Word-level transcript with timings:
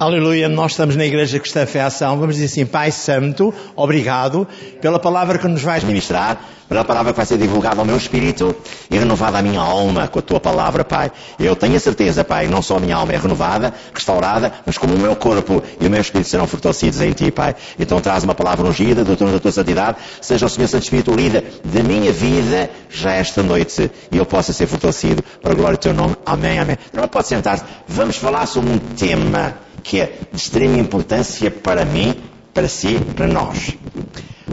Aleluia, 0.00 0.48
nós 0.48 0.70
estamos 0.72 0.94
na 0.94 1.04
Igreja 1.04 1.40
Cristã 1.40 1.66
Fé 1.66 1.80
Ação. 1.80 2.16
Vamos 2.20 2.36
dizer 2.36 2.46
assim, 2.46 2.64
Pai 2.64 2.92
Santo, 2.92 3.52
obrigado 3.74 4.46
pela 4.80 4.96
palavra 4.96 5.38
que 5.38 5.48
nos 5.48 5.60
vais 5.60 5.82
ministrar, 5.82 6.40
pela 6.68 6.84
palavra 6.84 7.12
que 7.12 7.16
vai 7.16 7.26
ser 7.26 7.36
divulgada 7.36 7.80
ao 7.80 7.84
meu 7.84 7.96
espírito 7.96 8.54
e 8.88 8.96
renovada 8.96 9.38
a 9.38 9.42
minha 9.42 9.60
alma 9.60 10.06
com 10.06 10.20
a 10.20 10.22
tua 10.22 10.38
palavra, 10.38 10.84
Pai. 10.84 11.10
Eu 11.36 11.56
tenho 11.56 11.74
a 11.74 11.80
certeza, 11.80 12.22
Pai, 12.22 12.46
não 12.46 12.62
só 12.62 12.76
a 12.76 12.80
minha 12.80 12.94
alma 12.94 13.12
é 13.12 13.16
renovada, 13.16 13.74
restaurada, 13.92 14.52
mas 14.64 14.78
como 14.78 14.94
o 14.94 14.98
meu 15.00 15.16
corpo 15.16 15.60
e 15.80 15.86
o 15.88 15.90
meu 15.90 16.00
espírito 16.00 16.28
serão 16.28 16.46
fortalecidos 16.46 17.00
em 17.00 17.10
ti, 17.10 17.32
Pai. 17.32 17.56
Então 17.76 18.00
traz 18.00 18.22
uma 18.22 18.36
palavra 18.36 18.68
ungida, 18.68 19.02
doutor 19.02 19.32
da 19.32 19.40
tua 19.40 19.50
santidade, 19.50 19.96
seja 20.20 20.46
o 20.46 20.48
Senhor 20.48 20.68
Santo 20.68 20.84
Espírito 20.84 21.10
líder 21.10 21.60
da 21.64 21.82
minha 21.82 22.12
vida 22.12 22.70
já 22.88 23.14
esta 23.14 23.42
noite 23.42 23.90
e 24.12 24.16
eu 24.16 24.24
possa 24.24 24.52
ser 24.52 24.68
fortalecido 24.68 25.24
para 25.42 25.50
a 25.50 25.56
glória 25.56 25.76
do 25.76 25.80
teu 25.80 25.92
nome. 25.92 26.14
Amém, 26.24 26.56
amém. 26.60 26.78
Não 26.92 27.08
pode 27.08 27.26
sentar-se. 27.26 27.64
Vamos 27.88 28.14
falar 28.14 28.46
sobre 28.46 28.70
um 28.70 28.78
tema 28.78 29.66
que 29.88 30.00
é 30.00 30.18
de 30.30 30.36
extrema 30.36 30.76
importância 30.76 31.50
para 31.50 31.82
mim, 31.82 32.14
para 32.52 32.68
si, 32.68 32.98
para 33.16 33.26
nós. 33.26 33.74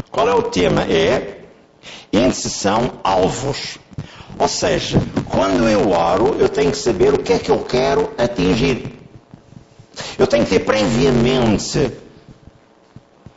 Qual 0.10 0.30
é 0.30 0.34
o 0.34 0.44
tema? 0.44 0.84
É 0.84 1.40
intercessão 2.12 2.94
alvos. 3.04 3.78
Ou 4.40 4.48
seja, 4.48 4.98
quando 5.30 5.68
eu 5.68 5.92
oro, 5.92 6.38
eu 6.40 6.48
tenho 6.48 6.72
que 6.72 6.78
saber 6.78 7.14
o 7.14 7.18
que 7.18 7.34
é 7.34 7.40
que 7.40 7.52
eu 7.52 7.60
quero 7.60 8.14
atingir. 8.18 8.98
Eu 10.18 10.26
tenho 10.26 10.46
que 10.46 10.52
ter 10.52 10.60
previamente 10.60 11.92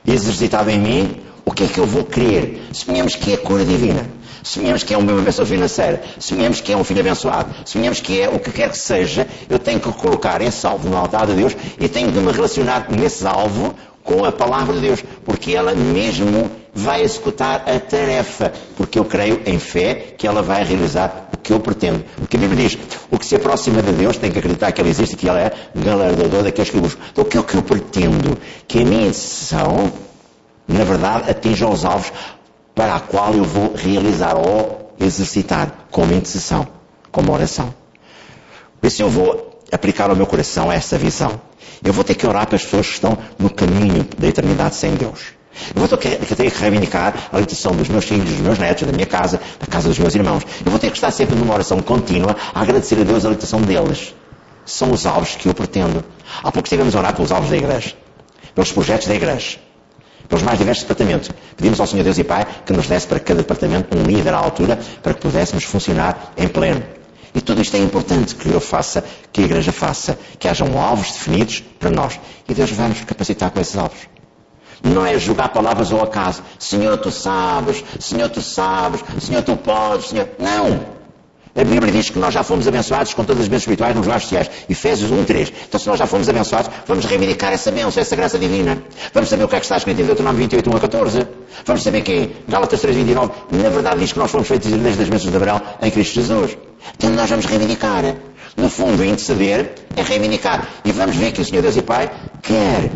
exercitado 0.06 0.70
em 0.70 0.78
mim 0.78 1.20
o 1.48 1.50
que 1.50 1.64
é 1.64 1.66
que 1.66 1.78
eu 1.78 1.86
vou 1.86 2.04
querer. 2.04 2.68
Suponhamos 2.72 3.16
que 3.16 3.32
é 3.32 3.34
a 3.34 3.38
cura 3.38 3.64
divina. 3.64 4.06
Sonhamos 4.42 4.82
que 4.82 4.94
é 4.94 4.98
uma 4.98 5.20
bênção 5.20 5.44
financeira, 5.44 6.00
sonhamos 6.18 6.60
que 6.60 6.72
é 6.72 6.76
um 6.76 6.84
filho 6.84 7.00
abençoado, 7.00 7.52
sonhamos 7.64 8.00
que 8.00 8.20
é 8.20 8.28
o 8.28 8.38
que 8.38 8.52
quer 8.52 8.70
que 8.70 8.78
seja, 8.78 9.26
eu 9.50 9.58
tenho 9.58 9.80
que 9.80 9.90
colocar 9.92 10.40
esse 10.40 10.64
alvo 10.64 10.88
no 10.88 10.96
altar 10.96 11.26
de 11.26 11.34
Deus 11.34 11.56
e 11.78 11.88
tenho 11.88 12.12
de 12.12 12.20
me 12.20 12.30
relacionar 12.30 12.86
nesse 12.88 13.26
alvo 13.26 13.74
com 14.04 14.24
a 14.24 14.30
palavra 14.30 14.74
de 14.74 14.80
Deus, 14.80 15.04
porque 15.24 15.54
ela 15.54 15.74
mesmo 15.74 16.50
vai 16.72 17.02
executar 17.02 17.64
a 17.68 17.80
tarefa, 17.80 18.52
porque 18.76 18.98
eu 18.98 19.04
creio 19.04 19.42
em 19.44 19.58
fé 19.58 20.14
que 20.16 20.26
ela 20.26 20.40
vai 20.40 20.64
realizar 20.64 21.28
o 21.34 21.36
que 21.36 21.52
eu 21.52 21.60
pretendo. 21.60 22.04
Porque 22.16 22.36
a 22.36 22.40
Bíblia 22.40 22.68
diz, 22.68 22.78
o 23.10 23.18
que 23.18 23.26
se 23.26 23.34
aproxima 23.34 23.82
de 23.82 23.92
Deus 23.92 24.16
tem 24.16 24.30
que 24.30 24.38
acreditar 24.38 24.72
que 24.72 24.80
ela 24.80 24.88
existe 24.88 25.16
que 25.16 25.28
ela 25.28 25.40
é 25.40 25.52
galardador 25.74 26.44
daqueles 26.44 26.70
que 26.70 26.78
buscam. 26.78 27.02
Então 27.10 27.24
o 27.24 27.26
que 27.26 27.36
é 27.36 27.40
o 27.40 27.44
que 27.44 27.56
eu 27.56 27.62
pretendo? 27.62 28.38
Que 28.66 28.80
a 28.80 28.84
minha 28.84 29.08
decisão, 29.08 29.92
na 30.68 30.84
verdade, 30.84 31.30
atinja 31.30 31.66
os 31.66 31.84
alvos 31.84 32.12
para 32.74 32.94
a 32.94 33.00
qual 33.00 33.32
eu 33.32 33.42
vou 33.42 33.74
realizar 33.74 34.36
ou 34.36 34.92
exercitar 35.00 35.86
como 35.90 36.12
intercessão, 36.12 36.66
como 37.10 37.32
oração. 37.32 37.74
Por 38.80 38.86
isso 38.86 39.02
eu 39.02 39.08
vou 39.08 39.60
aplicar 39.72 40.10
ao 40.10 40.16
meu 40.16 40.26
coração 40.26 40.70
essa 40.70 40.98
visão. 40.98 41.40
Eu 41.82 41.92
vou 41.92 42.04
ter 42.04 42.14
que 42.14 42.26
orar 42.26 42.46
para 42.46 42.56
as 42.56 42.64
pessoas 42.64 42.86
que 42.86 42.92
estão 42.92 43.16
no 43.38 43.48
caminho 43.48 44.06
da 44.18 44.28
eternidade 44.28 44.74
sem 44.74 44.94
Deus. 44.94 45.38
Eu 45.74 45.80
vou 45.80 45.88
ter 45.88 46.18
que, 46.18 46.34
ter 46.34 46.50
que 46.50 46.60
reivindicar 46.60 47.14
a 47.32 47.36
libertação 47.36 47.72
dos 47.72 47.88
meus 47.88 48.04
filhos, 48.04 48.28
dos 48.28 48.40
meus 48.40 48.58
netos, 48.58 48.86
da 48.86 48.92
minha 48.92 49.06
casa, 49.06 49.40
da 49.58 49.66
casa 49.66 49.88
dos 49.88 49.98
meus 49.98 50.14
irmãos. 50.14 50.44
Eu 50.64 50.70
vou 50.70 50.78
ter 50.78 50.90
que 50.90 50.96
estar 50.96 51.10
sempre 51.10 51.34
numa 51.34 51.54
oração 51.54 51.80
contínua 51.80 52.36
a 52.54 52.60
agradecer 52.60 53.00
a 53.00 53.04
Deus 53.04 53.24
a 53.24 53.28
libertação 53.28 53.60
deles. 53.62 54.14
São 54.64 54.92
os 54.92 55.06
alvos 55.06 55.34
que 55.34 55.48
eu 55.48 55.54
pretendo. 55.54 56.04
Há 56.38 56.52
pouco 56.52 56.66
estivemos 56.66 56.94
a 56.94 56.98
orar 56.98 57.14
pelos 57.14 57.32
alvos 57.32 57.50
da 57.50 57.56
igreja, 57.56 57.94
pelos 58.54 58.70
projetos 58.70 59.08
da 59.08 59.14
igreja 59.14 59.58
pelos 60.28 60.42
mais 60.42 60.58
diversos 60.58 60.84
departamentos. 60.84 61.30
Pedimos 61.56 61.80
ao 61.80 61.86
Senhor 61.86 62.04
Deus 62.04 62.18
e 62.18 62.24
Pai 62.24 62.46
que 62.64 62.72
nos 62.72 62.86
desse 62.86 63.06
para 63.06 63.18
cada 63.18 63.40
departamento 63.40 63.96
um 63.96 64.02
líder 64.02 64.34
à 64.34 64.38
altura 64.38 64.78
para 65.02 65.14
que 65.14 65.20
pudéssemos 65.20 65.64
funcionar 65.64 66.32
em 66.36 66.46
pleno. 66.46 66.82
E 67.34 67.40
tudo 67.40 67.60
isto 67.60 67.76
é 67.76 67.80
importante 67.80 68.34
que 68.34 68.48
eu 68.48 68.60
faça, 68.60 69.04
que 69.32 69.40
a 69.40 69.44
Igreja 69.44 69.72
faça, 69.72 70.18
que 70.38 70.48
hajam 70.48 70.80
alvos 70.80 71.12
definidos 71.12 71.62
para 71.78 71.90
nós. 71.90 72.18
E 72.48 72.54
Deus 72.54 72.70
vai 72.72 72.88
nos 72.88 73.04
capacitar 73.04 73.50
com 73.50 73.60
esses 73.60 73.76
alvos. 73.76 74.08
Não 74.82 75.04
é 75.04 75.18
jogar 75.18 75.48
palavras 75.48 75.92
ao 75.92 76.02
acaso. 76.02 76.42
Senhor, 76.58 76.96
tu 76.98 77.10
sabes. 77.10 77.84
Senhor, 77.98 78.28
tu 78.28 78.40
sabes. 78.40 79.04
Senhor, 79.20 79.42
tu 79.42 79.56
podes. 79.56 80.08
Senhor... 80.08 80.28
Não. 80.38 80.97
A 81.58 81.64
Bíblia 81.64 81.90
diz 81.90 82.08
que 82.08 82.20
nós 82.20 82.32
já 82.32 82.44
fomos 82.44 82.68
abençoados 82.68 83.14
com 83.14 83.24
todas 83.24 83.42
as 83.42 83.48
bênçãos 83.48 83.62
espirituais 83.62 83.96
nos 83.96 84.06
lares 84.06 84.22
sociais. 84.22 84.48
Efésios 84.70 85.10
1, 85.10 85.24
3. 85.24 85.52
Então 85.68 85.80
se 85.80 85.88
nós 85.88 85.98
já 85.98 86.06
fomos 86.06 86.28
abençoados, 86.28 86.70
vamos 86.86 87.04
reivindicar 87.04 87.52
essa 87.52 87.72
bênção, 87.72 88.00
essa 88.00 88.14
graça 88.14 88.38
divina. 88.38 88.80
Vamos 89.12 89.28
saber 89.28 89.42
o 89.42 89.48
que 89.48 89.56
é 89.56 89.58
que 89.58 89.64
está 89.64 89.76
escrito 89.76 90.00
em 90.00 90.04
Deuteronômio 90.04 90.38
28, 90.38 90.70
1 90.70 90.76
a 90.76 90.80
14. 90.80 91.26
Vamos 91.66 91.82
saber 91.82 92.02
que 92.02 92.12
em 92.12 92.30
Gálatas 92.46 92.80
3, 92.80 92.96
29, 92.98 93.32
na 93.50 93.68
verdade 93.70 93.98
diz 93.98 94.12
que 94.12 94.20
nós 94.20 94.30
fomos 94.30 94.46
feitos 94.46 94.70
desde 94.70 95.02
as 95.02 95.08
bênçãos 95.08 95.32
de 95.32 95.36
Abraão 95.36 95.60
em 95.82 95.90
Cristo 95.90 96.14
Jesus. 96.14 96.56
Então 96.96 97.10
nós 97.10 97.28
vamos 97.28 97.44
reivindicar. 97.44 98.04
No 98.56 98.70
fundo, 98.70 99.04
interceder 99.04 99.74
é 99.96 100.02
reivindicar. 100.02 100.64
E 100.84 100.92
vamos 100.92 101.16
ver 101.16 101.32
que 101.32 101.40
o 101.40 101.44
Senhor 101.44 101.62
Deus 101.62 101.76
e 101.76 101.82
Pai 101.82 102.08
quer 102.40 102.88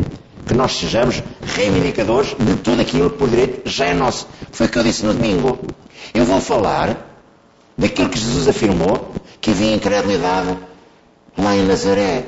que 0.47 0.53
nós 0.53 0.77
sejamos 0.77 1.21
reivindicadores 1.45 2.33
de 2.39 2.55
tudo 2.55 2.81
aquilo 2.81 3.09
que 3.09 3.17
por 3.17 3.27
direito 3.27 3.69
já 3.69 3.87
é 3.87 3.93
nosso. 3.93 4.25
Foi 4.53 4.67
o 4.67 4.69
que 4.69 4.79
eu 4.79 4.83
disse 4.83 5.05
no 5.05 5.13
domingo. 5.13 5.59
Eu 6.13 6.23
vou 6.23 6.39
falar 6.39 7.12
daquilo 7.77 8.09
que 8.09 8.19
Jesus 8.19 8.47
afirmou 8.47 9.11
que 9.41 9.51
havia 9.51 9.75
incredulidade 9.75 10.57
lá 11.37 11.55
em 11.55 11.65
Nazaré. 11.65 12.25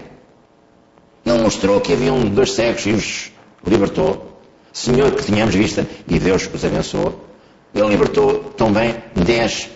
Ele 1.25 1.41
mostrou 1.41 1.79
que 1.79 1.94
havia 1.94 2.11
um 2.11 2.25
dois 2.25 2.51
cegos 2.51 2.85
e 2.85 2.91
os 2.91 3.31
libertou. 3.66 4.39
Senhor, 4.73 5.11
que 5.11 5.23
tínhamos 5.23 5.56
vista 5.56 5.88
e 6.07 6.19
Deus 6.19 6.50
os 6.53 6.66
abençoou. 6.66 7.25
Ele 7.73 7.88
libertou 7.88 8.53
também 8.57 8.95
dez 9.16 9.69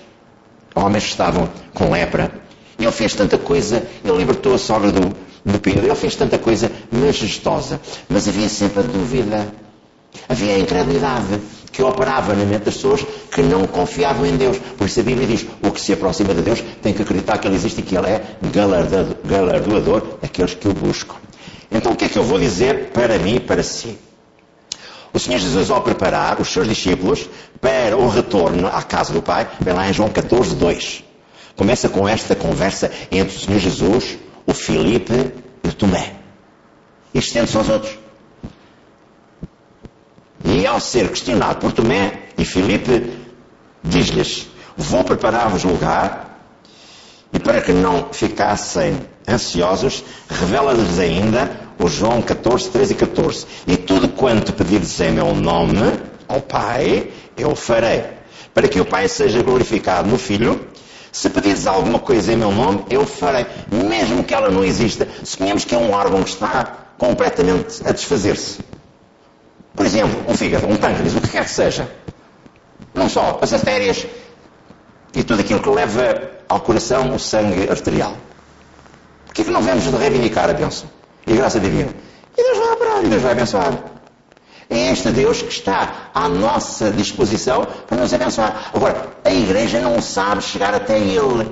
homens 0.75 1.05
que 1.05 1.09
estavam 1.11 1.49
com 1.73 1.89
lepra. 1.91 2.31
Ele 2.77 2.91
fez 2.91 3.13
tanta 3.13 3.37
coisa, 3.37 3.87
ele 4.03 4.17
libertou 4.17 4.53
a 4.53 4.57
sogra 4.57 4.91
do, 4.91 5.15
do 5.45 5.59
Pedro, 5.59 5.85
ele 5.85 5.95
fez 5.95 6.15
tanta 6.15 6.37
coisa 6.37 6.71
majestosa, 6.91 7.79
mas 8.09 8.27
havia 8.27 8.47
sempre 8.47 8.79
a 8.79 8.83
dúvida, 8.83 9.47
havia 10.27 10.55
a 10.55 10.59
incredulidade 10.59 11.39
que 11.71 11.83
operava 11.83 12.33
na 12.33 12.45
mente 12.45 12.65
das 12.65 12.75
pessoas 12.75 13.05
que 13.31 13.41
não 13.41 13.65
confiavam 13.65 14.25
em 14.25 14.35
Deus. 14.35 14.57
Por 14.77 14.87
isso 14.87 14.99
a 14.99 15.03
Bíblia 15.03 15.27
diz: 15.27 15.45
o 15.63 15.71
que 15.71 15.79
se 15.79 15.93
aproxima 15.93 16.33
de 16.33 16.41
Deus 16.41 16.63
tem 16.81 16.93
que 16.93 17.01
acreditar 17.01 17.37
que 17.37 17.47
Ele 17.47 17.55
existe 17.55 17.79
e 17.79 17.83
que 17.83 17.95
Ele 17.95 18.07
é 18.07 18.21
galardoador 19.23 20.17
daqueles 20.21 20.53
que 20.53 20.67
o 20.67 20.73
buscam. 20.73 21.15
Então 21.71 21.91
o 21.91 21.95
que 21.95 22.05
é 22.05 22.09
que 22.09 22.17
eu 22.17 22.23
vou 22.23 22.39
dizer 22.39 22.89
para 22.91 23.17
mim 23.19 23.35
e 23.35 23.39
para 23.39 23.63
si? 23.63 23.97
O 25.13 25.19
Senhor 25.19 25.39
Jesus, 25.39 25.71
ao 25.71 25.81
preparar 25.81 26.39
os 26.39 26.49
seus 26.49 26.67
discípulos 26.67 27.27
para 27.59 27.97
o 27.97 28.07
retorno 28.07 28.67
à 28.67 28.81
casa 28.83 29.11
do 29.11 29.21
Pai, 29.21 29.49
vem 29.59 29.73
lá 29.73 29.89
em 29.89 29.93
João 29.93 30.09
14, 30.09 30.55
2. 30.55 31.03
Começa 31.55 31.89
com 31.89 32.07
esta 32.07 32.35
conversa 32.35 32.91
entre 33.11 33.35
o 33.35 33.39
Senhor 33.39 33.59
Jesus, 33.59 34.17
o 34.45 34.53
Filipe 34.53 35.33
e 35.63 35.67
o 35.67 35.73
Tomé. 35.73 36.13
E 37.13 37.19
estende-se 37.19 37.57
aos 37.57 37.69
outros. 37.69 37.98
E 40.43 40.65
ao 40.65 40.79
ser 40.79 41.09
questionado 41.09 41.59
por 41.59 41.71
Tomé 41.71 42.29
e 42.37 42.45
Filipe, 42.45 43.11
diz-lhes: 43.83 44.47
Vou 44.77 45.03
preparar-vos 45.03 45.63
lugar, 45.63 46.39
e 47.33 47.39
para 47.39 47.61
que 47.61 47.71
não 47.71 48.09
ficassem 48.11 48.97
ansiosos, 49.27 50.03
revela-lhes 50.29 50.97
ainda 50.97 51.51
o 51.77 51.87
João 51.87 52.21
14, 52.21 52.69
13 52.69 52.93
e 52.93 52.95
14. 52.95 53.45
E 53.67 53.77
tudo 53.77 54.09
quanto 54.09 54.53
pedirdes 54.53 54.99
em 54.99 55.11
meu 55.11 55.33
nome 55.35 55.99
ao 56.27 56.41
Pai, 56.41 57.11
eu 57.37 57.55
farei. 57.55 58.03
Para 58.53 58.67
que 58.67 58.79
o 58.79 58.85
Pai 58.85 59.07
seja 59.07 59.43
glorificado 59.43 60.09
no 60.09 60.17
Filho, 60.17 60.67
se 61.11 61.29
pedires 61.29 61.67
alguma 61.67 61.99
coisa 61.99 62.33
em 62.33 62.37
meu 62.37 62.51
nome, 62.51 62.83
eu 62.89 63.05
farei. 63.05 63.45
Mesmo 63.71 64.23
que 64.23 64.33
ela 64.33 64.49
não 64.49 64.63
exista, 64.63 65.07
suponhamos 65.23 65.65
que 65.65 65.75
é 65.75 65.77
um 65.77 65.91
órgão 65.91 66.23
que 66.23 66.29
está 66.29 66.87
completamente 66.97 67.81
a 67.85 67.91
desfazer-se. 67.91 68.59
Por 69.79 69.85
exemplo, 69.85 70.25
um 70.27 70.35
fígado, 70.35 70.67
um 70.67 70.75
pâncreas, 70.75 71.15
o 71.15 71.21
que 71.21 71.29
quer 71.29 71.45
que 71.45 71.51
seja. 71.51 71.89
Não 72.93 73.07
só 73.07 73.39
as 73.41 73.53
artérias 73.53 74.05
e 75.15 75.23
tudo 75.23 75.39
aquilo 75.39 75.61
que 75.61 75.69
leva 75.69 76.31
ao 76.49 76.59
coração 76.59 77.15
o 77.15 77.17
sangue 77.17 77.69
arterial. 77.69 78.13
Por 79.25 79.33
que 79.33 79.41
é 79.41 79.45
que 79.45 79.51
não 79.51 79.61
vemos 79.61 79.85
de 79.85 79.95
reivindicar 79.95 80.49
a 80.49 80.53
bênção 80.53 80.89
e 81.25 81.31
a 81.31 81.35
graça 81.37 81.61
divina? 81.61 81.93
E 82.37 82.43
Deus 82.43 82.57
vai 82.57 82.71
operar, 82.73 83.05
e 83.05 83.07
Deus 83.07 83.21
vai 83.21 83.31
abençoar. 83.31 83.73
É 84.69 84.91
este 84.91 85.11
Deus 85.11 85.41
que 85.43 85.53
está 85.53 86.09
à 86.13 86.27
nossa 86.27 86.91
disposição 86.91 87.65
para 87.87 87.99
nos 87.99 88.13
abençoar. 88.13 88.71
Agora, 88.73 89.07
a 89.23 89.31
igreja 89.31 89.79
não 89.79 90.01
sabe 90.01 90.41
chegar 90.41 90.73
até 90.73 90.99
Ele. 90.99 91.49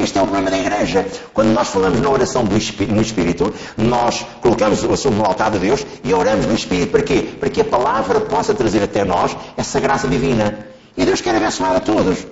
Este 0.00 0.18
é 0.18 0.22
o 0.22 0.24
problema 0.24 0.50
da 0.50 0.58
igreja. 0.58 1.06
Quando 1.34 1.48
nós 1.48 1.68
falamos 1.68 2.00
na 2.00 2.08
oração 2.08 2.42
no 2.42 3.02
Espírito, 3.02 3.52
nós 3.76 4.24
colocamos 4.40 4.82
o 4.82 4.92
assunto 4.92 5.16
no 5.16 5.26
altar 5.26 5.50
de 5.50 5.58
Deus 5.58 5.84
e 6.02 6.14
oramos 6.14 6.46
no 6.46 6.54
Espírito. 6.54 6.90
Para 6.90 7.02
quê? 7.02 7.28
Para 7.38 7.50
que 7.50 7.60
a 7.60 7.64
palavra 7.64 8.20
possa 8.20 8.54
trazer 8.54 8.82
até 8.82 9.04
nós 9.04 9.36
essa 9.58 9.78
graça 9.78 10.08
divina. 10.08 10.66
E 10.96 11.04
Deus 11.04 11.20
quer 11.20 11.36
abençoar 11.36 11.76
a 11.76 11.80
todos. 11.80 12.26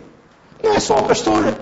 Não 0.65 0.75
é 0.75 0.81
só 0.81 0.97
o 0.97 1.03
pastor, 1.03 1.59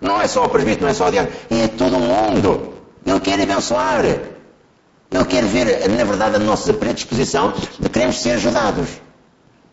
não 0.00 0.20
é 0.20 0.28
só 0.28 0.44
o 0.44 0.48
presbítero, 0.48 0.84
não 0.84 0.90
é 0.90 0.94
só 0.94 1.08
o 1.08 1.10
diabo, 1.10 1.30
é 1.50 1.68
todo 1.68 1.98
mundo. 1.98 2.74
Ele 3.04 3.20
quer 3.20 3.40
abençoar. 3.40 4.04
Ele 4.04 5.24
quer 5.26 5.44
ver, 5.44 5.88
na 5.88 6.04
verdade, 6.04 6.36
a 6.36 6.38
nossa 6.38 6.72
predisposição 6.74 7.54
de 7.78 7.88
queremos 7.88 8.20
ser 8.20 8.32
ajudados. 8.32 8.88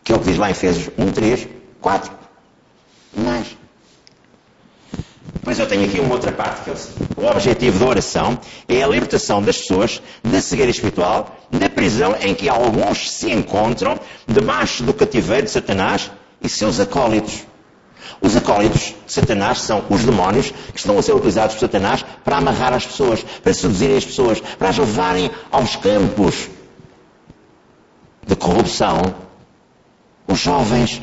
Que 0.02 0.12
é 0.12 0.16
o 0.16 0.18
que 0.18 0.26
diz 0.26 0.38
lá 0.38 0.48
em 0.48 0.52
Efésios 0.52 0.90
1, 0.96 1.12
3, 1.12 1.48
4 1.80 2.12
e 3.16 3.20
mais. 3.20 3.63
Pois 5.44 5.58
eu 5.58 5.66
tenho 5.66 5.84
aqui 5.84 6.00
uma 6.00 6.14
outra 6.14 6.32
parte 6.32 6.62
que 6.62 6.70
é 6.70 6.72
o 6.72 6.76
seguinte. 6.76 7.10
O 7.18 7.26
objetivo 7.26 7.78
da 7.78 7.86
oração 7.86 8.38
é 8.66 8.82
a 8.82 8.86
libertação 8.86 9.42
das 9.42 9.58
pessoas 9.58 10.00
da 10.22 10.40
cegueira 10.40 10.70
espiritual, 10.70 11.36
da 11.50 11.68
prisão 11.68 12.16
em 12.20 12.34
que 12.34 12.48
alguns 12.48 13.10
se 13.10 13.30
encontram 13.30 14.00
debaixo 14.26 14.82
do 14.82 14.94
cativeiro 14.94 15.44
de 15.44 15.50
Satanás 15.50 16.10
e 16.42 16.48
seus 16.48 16.80
acólitos. 16.80 17.44
Os 18.22 18.34
acólitos 18.34 18.94
de 19.06 19.12
Satanás 19.12 19.60
são 19.60 19.84
os 19.90 20.02
demónios 20.02 20.50
que 20.50 20.78
estão 20.78 20.98
a 20.98 21.02
ser 21.02 21.12
utilizados 21.12 21.54
por 21.54 21.60
Satanás 21.60 22.04
para 22.24 22.38
amarrar 22.38 22.72
as 22.72 22.86
pessoas, 22.86 23.22
para 23.22 23.52
seduzirem 23.52 23.98
as 23.98 24.04
pessoas, 24.04 24.40
para 24.40 24.70
as 24.70 24.78
levarem 24.78 25.30
aos 25.50 25.76
campos 25.76 26.48
de 28.26 28.34
corrupção. 28.34 29.14
Os 30.26 30.38
jovens 30.38 31.02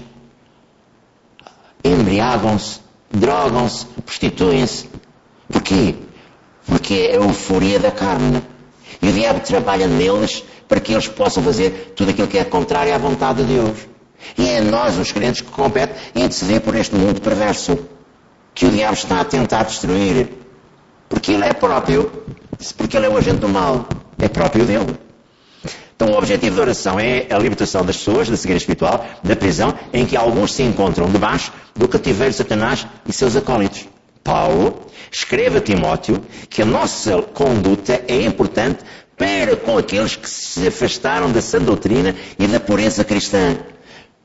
embriagam-se, 1.84 2.81
drogam-se, 3.14 3.86
prostituem-se. 4.06 4.90
Porquê? 5.52 5.96
Porque 6.66 6.94
é 6.94 7.12
a 7.12 7.16
euforia 7.16 7.80
da 7.80 7.92
carne. 7.92 8.42
E 9.02 9.10
o 9.10 9.12
diabo 9.12 9.40
trabalha 9.42 9.88
neles 9.88 10.44
para 10.68 10.80
que 10.80 10.94
eles 10.94 11.08
possam 11.08 11.44
fazer 11.44 11.94
tudo 11.96 12.12
aquilo 12.12 12.28
que 12.28 12.38
é 12.38 12.44
contrário 12.44 12.94
à 12.94 12.98
vontade 12.98 13.44
de 13.44 13.54
Deus. 13.54 13.78
E 14.38 14.48
é 14.48 14.62
nós, 14.62 14.98
os 14.98 15.12
crentes, 15.12 15.42
que 15.42 15.52
compete 15.52 15.94
interceder 16.16 16.62
por 16.62 16.76
este 16.76 16.96
mundo 16.96 17.20
perverso 17.22 17.78
que 18.54 18.66
o 18.66 18.72
diabo 18.72 18.94
está 18.94 19.22
a 19.22 19.26
tentar 19.26 19.64
destruir. 19.64 20.30
Porque 21.10 21.32
ele 21.34 21.44
é 21.44 21.54
próprio, 21.54 22.12
porque 22.78 22.96
ele 22.96 23.08
é 23.08 23.10
o 23.10 23.18
agente 23.18 23.40
do 23.40 23.50
mal, 23.50 23.88
é 24.18 24.28
próprio 24.30 24.66
dele. 24.66 25.11
Então 26.02 26.16
o 26.16 26.18
objetivo 26.18 26.56
da 26.56 26.64
oração 26.64 27.00
é 27.00 27.28
a 27.30 27.38
libertação 27.38 27.86
das 27.86 27.96
pessoas 27.96 28.28
da 28.28 28.36
cegueira 28.36 28.58
espiritual, 28.58 29.06
da 29.24 29.36
prisão, 29.36 29.72
em 29.94 30.04
que 30.04 30.18
alguns 30.18 30.52
se 30.52 30.64
encontram 30.64 31.08
debaixo 31.08 31.54
do 31.76 31.88
cativeiro 31.88 32.32
de 32.32 32.38
Satanás 32.38 32.88
e 33.08 33.14
seus 33.14 33.36
acólitos. 33.36 33.88
Paulo 34.24 34.82
escreve 35.12 35.60
a 35.60 35.62
Timóteo 35.62 36.20
que 36.50 36.64
a 36.64 36.66
nossa 36.66 37.22
conduta 37.22 38.02
é 38.08 38.20
importante 38.24 38.80
para 39.16 39.56
com 39.56 39.78
aqueles 39.78 40.16
que 40.16 40.28
se 40.28 40.66
afastaram 40.66 41.32
da 41.32 41.40
sã 41.40 41.60
doutrina 41.60 42.16
e 42.40 42.48
da 42.48 42.60
pureza 42.60 43.04
cristã 43.04 43.58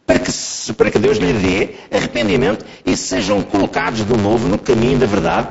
para 0.07 0.19
que, 0.19 0.33
para 0.73 0.91
que 0.91 0.99
Deus 0.99 1.19
lhe 1.19 1.31
dê 1.35 1.75
arrependimento 1.95 2.65
e 2.87 2.97
sejam 2.97 3.43
colocados 3.43 4.03
de 4.03 4.17
novo 4.17 4.49
no 4.49 4.57
caminho 4.57 4.99
da 4.99 5.05
verdade 5.05 5.49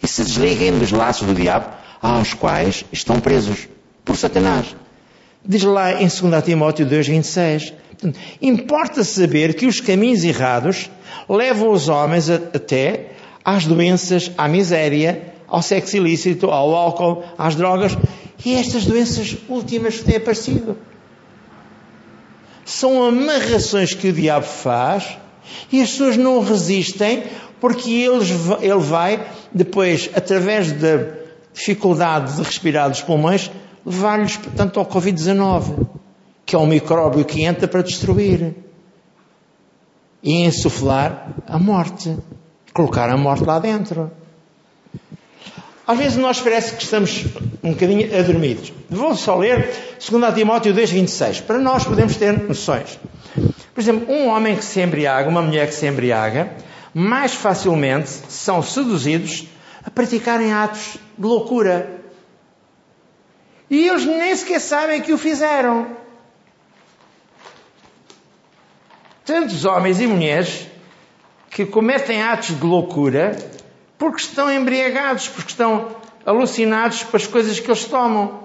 e 0.00 0.06
se 0.06 0.22
desliguem 0.22 0.78
dos 0.78 0.92
laços 0.92 1.26
do 1.26 1.34
diabo 1.34 1.70
aos 2.00 2.34
quais 2.34 2.84
estão 2.92 3.18
presos 3.18 3.66
por 4.04 4.16
Satanás. 4.16 4.76
Diz 5.46 5.62
lá 5.62 6.00
em 6.00 6.08
2 6.08 6.44
Timóteo 6.44 6.86
2,26. 6.86 7.72
Importa 8.40 9.04
saber 9.04 9.54
que 9.54 9.66
os 9.66 9.80
caminhos 9.80 10.24
errados 10.24 10.90
levam 11.28 11.70
os 11.70 11.88
homens 11.88 12.30
a, 12.30 12.36
até 12.36 13.10
às 13.44 13.66
doenças, 13.66 14.30
à 14.36 14.48
miséria, 14.48 15.34
ao 15.46 15.62
sexo 15.62 15.96
ilícito, 15.96 16.46
ao 16.46 16.74
álcool, 16.74 17.22
às 17.36 17.54
drogas, 17.54 17.96
e 18.44 18.54
estas 18.54 18.84
doenças 18.84 19.36
últimas 19.48 20.00
têm 20.00 20.16
aparecido 20.16 20.76
são 22.64 23.04
amarrações 23.04 23.94
que 23.94 24.08
o 24.08 24.12
diabo 24.12 24.46
faz 24.46 25.18
e 25.70 25.82
as 25.82 25.90
pessoas 25.90 26.16
não 26.16 26.42
resistem 26.42 27.24
porque 27.60 27.90
eles, 27.90 28.30
ele 28.60 28.78
vai 28.78 29.26
depois, 29.52 30.10
através 30.14 30.72
da 30.72 30.98
dificuldade 31.52 32.36
de 32.36 32.42
respirar 32.42 32.90
dos 32.90 33.00
pulmões, 33.00 33.50
levar-lhes, 33.84 34.36
portanto, 34.36 34.80
ao 34.80 34.86
Covid-19, 34.86 35.86
que 36.46 36.56
é 36.56 36.58
um 36.58 36.66
micróbio 36.66 37.24
que 37.24 37.42
entra 37.42 37.68
para 37.68 37.82
destruir 37.82 38.54
e 40.22 40.44
insuflar 40.44 41.34
a 41.46 41.58
morte, 41.58 42.16
colocar 42.72 43.10
a 43.10 43.16
morte 43.16 43.44
lá 43.44 43.58
dentro. 43.58 44.10
Às 45.86 45.98
vezes 45.98 46.16
nós 46.16 46.40
parece 46.40 46.76
que 46.76 46.82
estamos 46.82 47.26
um 47.62 47.72
bocadinho 47.72 48.18
adormidos. 48.18 48.72
Vou 48.88 49.14
só 49.14 49.36
ler 49.36 49.70
2 50.00 50.34
Timóteo 50.34 50.74
2,26, 50.74 51.42
para 51.42 51.58
nós 51.58 51.84
podermos 51.84 52.16
ter 52.16 52.32
noções. 52.42 52.98
Por 53.74 53.80
exemplo, 53.80 54.10
um 54.14 54.28
homem 54.28 54.56
que 54.56 54.64
se 54.64 54.80
embriaga, 54.80 55.28
uma 55.28 55.42
mulher 55.42 55.66
que 55.66 55.74
se 55.74 55.86
embriaga, 55.86 56.52
mais 56.94 57.34
facilmente 57.34 58.08
são 58.08 58.62
seduzidos 58.62 59.46
a 59.84 59.90
praticarem 59.90 60.52
atos 60.52 60.96
de 61.18 61.26
loucura. 61.26 62.03
E 63.70 63.88
eles 63.88 64.04
nem 64.04 64.34
sequer 64.36 64.60
sabem 64.60 65.00
que 65.00 65.12
o 65.12 65.18
fizeram. 65.18 65.96
Tantos 69.24 69.64
homens 69.64 70.00
e 70.00 70.06
mulheres 70.06 70.66
que 71.50 71.64
cometem 71.64 72.22
atos 72.22 72.58
de 72.58 72.64
loucura 72.64 73.36
porque 73.96 74.20
estão 74.20 74.52
embriagados, 74.52 75.28
porque 75.28 75.50
estão 75.50 75.96
alucinados 76.26 77.04
com 77.04 77.16
as 77.16 77.26
coisas 77.26 77.58
que 77.58 77.70
eles 77.70 77.84
tomam. 77.84 78.44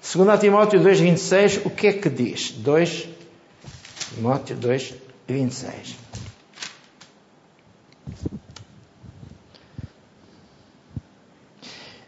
Segundo 0.00 0.36
Timóteo 0.38 0.80
2,26, 0.80 1.66
o 1.66 1.70
que 1.70 1.86
é 1.88 1.92
que 1.92 2.08
diz? 2.08 2.50
2, 2.52 3.08
Timóteo 4.14 4.56
2, 4.56 4.94
26. 5.28 5.96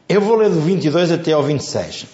Eu 0.09 0.21
vou 0.21 0.37
ler 0.37 0.51
do 0.51 0.61
22 0.61 1.13
até 1.13 1.33
ao 1.33 1.43
26. 1.43 2.14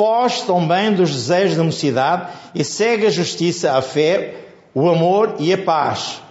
Foge 0.00 0.44
também 0.44 0.94
dos 0.94 1.10
desejos 1.10 1.58
da 1.58 1.62
mocidade 1.62 2.28
e 2.54 2.64
segue 2.64 3.04
a 3.04 3.10
justiça, 3.10 3.72
a 3.72 3.82
fé, 3.82 4.34
o 4.74 4.88
amor 4.88 5.34
e 5.38 5.52
a 5.52 5.58
paz, 5.58 6.22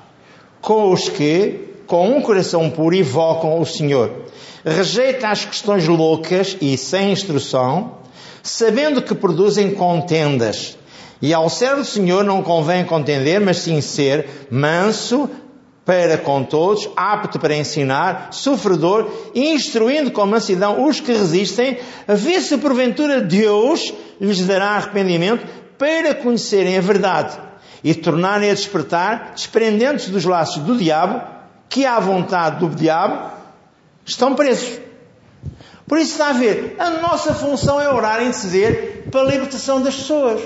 com 0.60 0.92
os 0.92 1.08
que, 1.08 1.76
com 1.86 2.10
um 2.10 2.20
coração 2.20 2.68
puro, 2.72 2.96
invocam 2.96 3.62
o 3.62 3.66
Senhor. 3.68 4.24
Rejeita 4.66 5.28
as 5.28 5.46
questões 5.46 5.88
loucas 5.88 6.58
e 6.60 6.76
sem 6.80 7.12
instrução, 7.12 8.00
sabendo 8.42 9.04
que 9.04 9.14
produzem 9.14 9.70
contendas. 9.76 10.76
E 11.22 11.32
ao 11.32 11.48
servo 11.48 11.82
do 11.82 11.88
Senhor 11.88 12.24
não 12.24 12.42
convém 12.42 12.84
contender, 12.84 13.40
mas 13.40 13.58
sim 13.58 13.82
ser 13.82 14.48
manso 14.50 15.30
para 15.90 16.20
com 16.20 16.44
todos, 16.44 16.88
apto 16.96 17.40
para 17.40 17.56
ensinar, 17.56 18.28
sofredor, 18.32 19.10
instruindo 19.34 20.12
com 20.12 20.24
mansidão 20.24 20.86
os 20.86 21.00
que 21.00 21.12
resistem, 21.12 21.80
a 22.08 22.14
ver 22.14 22.42
se 22.42 22.60
porventura 22.60 23.20
Deus 23.20 23.92
lhes 24.22 24.46
dará 24.46 24.74
arrependimento 24.74 25.48
para 25.80 26.14
conhecerem 26.14 26.78
a 26.78 26.82
verdade 26.82 27.36
e 27.84 27.96
tornarem 27.96 28.52
a 28.52 28.54
despertar, 28.54 29.32
desprendendo-se 29.34 30.12
dos 30.12 30.26
laços 30.26 30.62
do 30.62 30.78
diabo, 30.78 31.24
que 31.68 31.88
à 31.88 32.00
vontade 32.00 32.60
do 32.60 32.70
diabo 32.70 33.32
estão 34.06 34.36
presos. 34.36 34.80
Por 35.88 35.98
isso 35.98 36.12
está 36.12 36.30
a 36.30 36.34
ver, 36.34 36.76
a 36.78 36.92
nossa 37.02 37.34
função 37.34 37.82
é 37.82 37.92
orar 37.92 38.22
e 38.22 38.28
interceder 38.28 39.06
para 39.10 39.22
a 39.22 39.24
libertação 39.24 39.82
das 39.82 39.96
pessoas. 39.96 40.40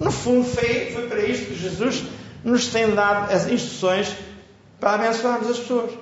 No 0.00 0.10
fundo, 0.10 0.46
foi, 0.46 0.92
foi 0.94 1.08
para 1.08 1.20
isto 1.20 1.44
que 1.44 1.56
Jesus 1.56 2.04
nos 2.42 2.68
tem 2.68 2.94
dado 2.94 3.30
as 3.34 3.46
instruções 3.46 4.08
para 4.80 4.94
abençoarmos 4.94 5.50
as 5.50 5.58
pessoas. 5.58 5.92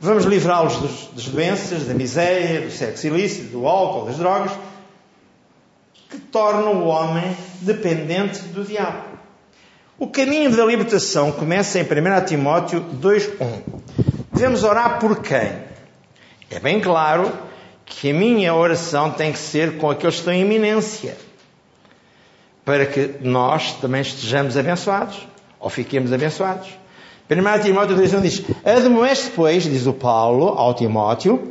Vamos 0.00 0.24
livrá-los 0.24 0.78
das 1.14 1.28
doenças, 1.28 1.84
da 1.84 1.94
miséria, 1.94 2.62
do 2.62 2.72
sexo 2.72 3.06
ilícito, 3.06 3.52
do 3.52 3.66
álcool, 3.68 4.06
das 4.06 4.16
drogas, 4.16 4.50
que 6.10 6.18
tornam 6.18 6.82
o 6.82 6.86
homem 6.86 7.36
dependente 7.60 8.40
do 8.42 8.64
diabo. 8.64 9.12
O 9.98 10.08
caminho 10.08 10.50
da 10.50 10.64
libertação 10.64 11.30
começa 11.30 11.78
em 11.78 11.82
1 11.82 12.24
Timóteo 12.26 12.84
2.1. 13.00 13.62
Devemos 14.32 14.64
orar 14.64 14.98
por 14.98 15.20
quem? 15.20 15.52
É 16.50 16.58
bem 16.58 16.80
claro 16.80 17.32
que 17.86 18.10
a 18.10 18.14
minha 18.14 18.54
oração 18.54 19.10
tem 19.12 19.32
que 19.32 19.38
ser 19.38 19.78
com 19.78 19.88
aqueles 19.88 20.16
que 20.16 20.20
estão 20.22 20.34
em 20.34 20.40
iminência, 20.40 21.16
para 22.64 22.86
que 22.86 23.14
nós 23.20 23.74
também 23.74 24.00
estejamos 24.00 24.56
abençoados, 24.56 25.28
ou 25.60 25.70
fiquemos 25.70 26.12
abençoados. 26.12 26.81
1 27.30 27.62
Timóteo 27.62 27.96
2.1 27.96 28.20
diz, 28.20 28.42
Admoeste, 28.64 29.30
pois, 29.34 29.62
diz 29.62 29.86
o 29.86 29.92
Paulo 29.92 30.48
ao 30.48 30.74
Timóteo, 30.74 31.48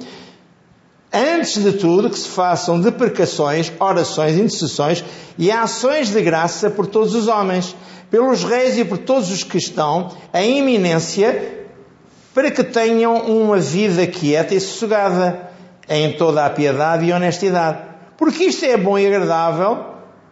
antes 1.14 1.62
de 1.64 1.74
tudo 1.74 2.10
que 2.10 2.20
se 2.20 2.28
façam 2.28 2.80
deprecações, 2.80 3.72
orações, 3.80 4.36
intercessões 4.36 5.04
e 5.38 5.52
ações 5.52 6.10
de 6.10 6.22
graça 6.22 6.70
por 6.70 6.88
todos 6.88 7.16
os 7.16 7.28
homens, 7.28 7.76
pelos 8.10 8.44
reis 8.44 8.78
e 8.78 8.86
por 8.86 8.98
todos 8.98 9.32
os 9.32 9.44
que 9.44 9.58
estão 9.58 10.12
em 10.34 10.60
iminência, 10.60 11.68
para 12.34 12.52
que 12.52 12.64
tenham 12.64 13.16
uma 13.16 13.58
vida 13.58 14.06
quieta 14.08 14.54
e 14.54 14.60
sossegada, 14.60 15.52
em 15.90 16.14
toda 16.14 16.46
a 16.46 16.50
piedade 16.50 17.06
e 17.06 17.12
honestidade. 17.12 17.80
Porque 18.18 18.46
isto 18.46 18.64
é 18.66 18.78
bom 18.78 18.98
e 18.98 19.08
agradável 19.08 19.86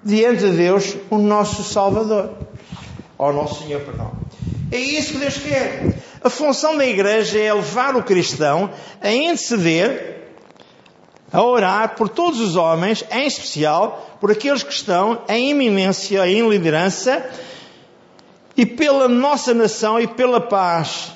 diante 0.04 0.50
de 0.50 0.52
Deus, 0.52 0.96
o 1.10 1.18
nosso 1.18 1.64
Salvador. 1.64 2.32
Ó 3.18 3.34
nosso 3.34 3.64
Senhor, 3.64 3.82
perdão. 3.82 4.12
É 4.72 4.78
isso 4.78 5.14
que 5.14 5.18
Deus 5.20 5.38
quer. 5.38 5.96
A 6.24 6.30
função 6.30 6.78
da 6.78 6.86
igreja 6.86 7.40
é 7.40 7.54
levar 7.54 7.96
o 7.96 8.04
cristão 8.04 8.70
a 9.02 9.12
interceder, 9.12 10.34
a 11.32 11.42
orar 11.44 11.96
por 11.96 12.10
todos 12.10 12.40
os 12.40 12.56
homens, 12.56 13.04
em 13.12 13.26
especial 13.26 14.18
por 14.20 14.32
aqueles 14.32 14.64
que 14.64 14.74
estão 14.74 15.22
em 15.28 15.52
iminência, 15.52 16.28
em 16.28 16.48
liderança, 16.48 17.28
e 18.56 18.66
pela 18.66 19.08
nossa 19.08 19.54
nação 19.54 20.00
e 20.00 20.08
pela 20.08 20.42
paz 20.42 21.12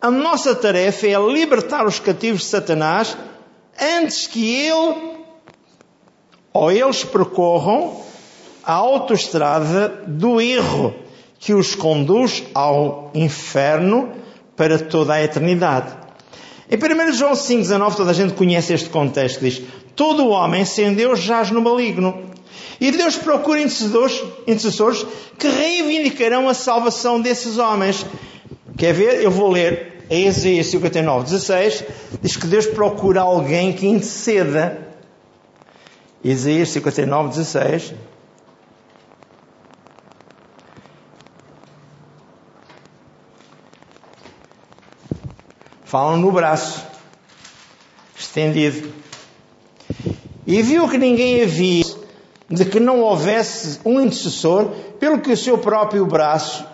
a 0.00 0.10
nossa 0.10 0.54
tarefa 0.54 1.06
é 1.06 1.18
libertar 1.20 1.86
os 1.86 2.00
cativos 2.00 2.40
de 2.40 2.46
Satanás 2.46 3.14
antes 3.78 4.26
que 4.26 4.50
ele 4.50 5.18
ou 6.52 6.72
eles 6.72 7.04
percorram 7.04 8.00
a 8.64 8.72
autoestrada 8.72 9.88
do 10.06 10.40
erro 10.40 10.94
que 11.40 11.54
os 11.54 11.74
conduz 11.74 12.44
ao 12.54 13.10
inferno 13.14 14.10
para 14.54 14.78
toda 14.78 15.14
a 15.14 15.22
eternidade. 15.24 15.96
Em 16.70 16.76
1 16.76 17.12
João 17.14 17.32
5,19 17.32 17.96
toda 17.96 18.10
a 18.10 18.14
gente 18.14 18.34
conhece 18.34 18.74
este 18.74 18.90
contexto, 18.90 19.40
diz 19.40 19.62
Todo 19.96 20.28
homem 20.28 20.64
sem 20.64 20.94
Deus 20.94 21.18
jaz 21.20 21.50
no 21.50 21.60
maligno. 21.60 22.30
E 22.80 22.90
Deus 22.90 23.16
procura 23.16 23.60
intercessores, 23.60 24.22
intercessores 24.46 25.06
que 25.38 25.48
reivindicarão 25.48 26.48
a 26.48 26.54
salvação 26.54 27.20
desses 27.20 27.58
homens. 27.58 28.06
Quer 28.76 28.94
ver? 28.94 29.22
Eu 29.22 29.30
vou 29.30 29.50
ler 29.50 30.04
Isaías 30.10 30.68
59, 30.68 31.24
16. 31.24 31.84
Diz 32.22 32.36
que 32.36 32.46
Deus 32.46 32.66
procura 32.66 33.20
alguém 33.20 33.72
que 33.72 33.86
interceda. 33.86 34.78
Isaías 36.24 36.70
59, 36.70 37.28
16. 37.30 37.94
Falam 45.90 46.18
no 46.18 46.30
braço 46.30 46.86
estendido. 48.16 48.92
E 50.46 50.62
viu 50.62 50.88
que 50.88 50.96
ninguém 50.96 51.42
havia 51.42 51.84
de 52.48 52.64
que 52.64 52.78
não 52.78 53.00
houvesse 53.00 53.80
um 53.84 54.00
intercessor, 54.00 54.66
pelo 55.00 55.20
que 55.20 55.32
o 55.32 55.36
seu 55.36 55.58
próprio 55.58 56.06
braço, 56.06 56.64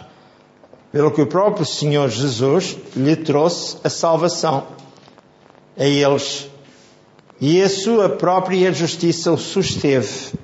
pelo 0.92 1.11
que 1.11 1.23
o 1.23 1.26
próprio 1.26 1.64
Senhor 1.64 2.11
Jesus 2.11 2.76
lhe 2.94 3.16
trouxe 3.16 3.78
a 3.82 3.88
salvação 3.88 4.66
a 5.78 5.85
eles. 5.87 6.50
E 7.40 7.62
a 7.62 7.70
sua 7.70 8.11
própria 8.11 8.70
justiça 8.70 9.32
o 9.32 9.38
susteve. 9.38 10.35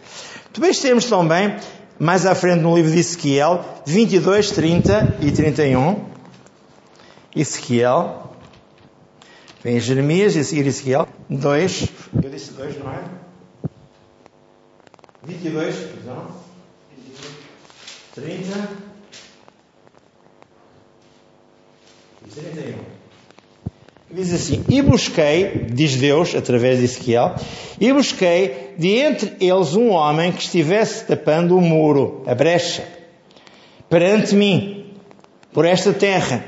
Depois 0.50 0.78
temos 0.78 1.04
também, 1.04 1.56
mais 1.98 2.24
à 2.24 2.34
frente 2.34 2.62
no 2.62 2.74
livro 2.74 2.90
de 2.90 3.00
Ezequiel, 3.00 3.62
22, 3.84 4.50
30 4.50 5.18
e 5.20 5.30
31. 5.30 6.06
Ezequiel. 7.36 8.21
Vem 9.62 9.78
Jeremias 9.78 10.35
e 10.35 10.59
Ezequiel. 10.59 11.07
2. 11.31 11.88
Eu 12.21 12.31
disse 12.31 12.52
2, 12.52 12.78
não 12.81 12.92
é? 12.92 13.04
22, 15.25 15.76
perdão. 15.76 16.26
30 18.14 18.69
e 22.26 22.31
31. 22.31 22.75
Diz 24.11 24.35
assim: 24.35 24.64
E 24.69 24.83
busquei, 24.83 25.66
diz 25.73 25.95
Deus, 25.95 26.35
através 26.35 26.78
de 26.78 26.85
Ezequiel, 26.85 27.37
e 27.81 27.92
busquei 27.92 28.75
de 28.76 28.88
entre 28.88 29.37
eles 29.40 29.75
um 29.75 29.90
homem 29.90 30.33
que 30.33 30.42
estivesse 30.42 31.07
tapando 31.07 31.57
o 31.57 31.61
muro, 31.61 32.25
a 32.26 32.35
brecha, 32.35 32.87
perante 33.88 34.35
mim, 34.35 34.92
por 35.52 35.64
esta 35.64 35.92
terra, 35.92 36.45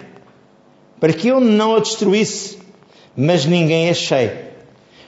para 0.98 1.12
que 1.12 1.28
eu 1.28 1.40
não 1.40 1.76
a 1.76 1.80
destruísse, 1.80 2.63
mas 3.16 3.44
ninguém 3.46 3.90
achei. 3.90 4.30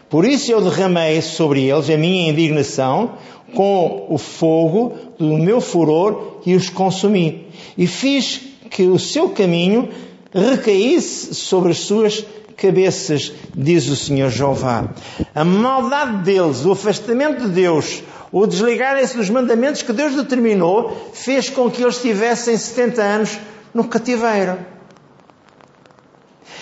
Por 0.09 0.25
isso 0.25 0.53
eu 0.53 0.61
derramei 0.61 1.21
sobre 1.21 1.65
eles 1.65 1.91
a 1.91 1.97
minha 1.97 2.31
indignação 2.31 3.13
com 3.55 4.07
o 4.09 4.19
fogo 4.19 4.95
do 5.19 5.37
meu 5.37 5.61
furor 5.61 6.41
e 6.47 6.55
os 6.55 6.71
consumi. 6.71 7.49
E 7.77 7.87
fiz 7.87 8.41
que 8.71 8.85
o 8.85 8.99
seu 8.99 9.31
caminho 9.31 9.89
recaísse 10.33 11.35
sobre 11.35 11.73
as 11.73 11.79
suas 11.79 12.25
cabeças, 12.57 13.33
diz 13.55 13.89
o 13.89 13.97
Senhor 13.97 14.31
Jeová. 14.31 14.91
A 15.35 15.45
maldade 15.45 16.23
deles, 16.25 16.65
o 16.65 16.73
afastamento 16.73 17.43
de 17.43 17.49
Deus, 17.49 18.03
o 18.33 18.47
desligarem-se 18.47 19.17
dos 19.17 19.31
mandamentos 19.31 19.83
que 19.83 19.93
Deus 19.93 20.15
determinou, 20.15 21.11
fez 21.13 21.51
com 21.51 21.71
que 21.71 21.83
eles 21.83 22.01
tivessem 22.01 22.57
70 22.57 23.03
anos 23.03 23.39
no 23.75 23.85
cativeiro. 23.85 24.76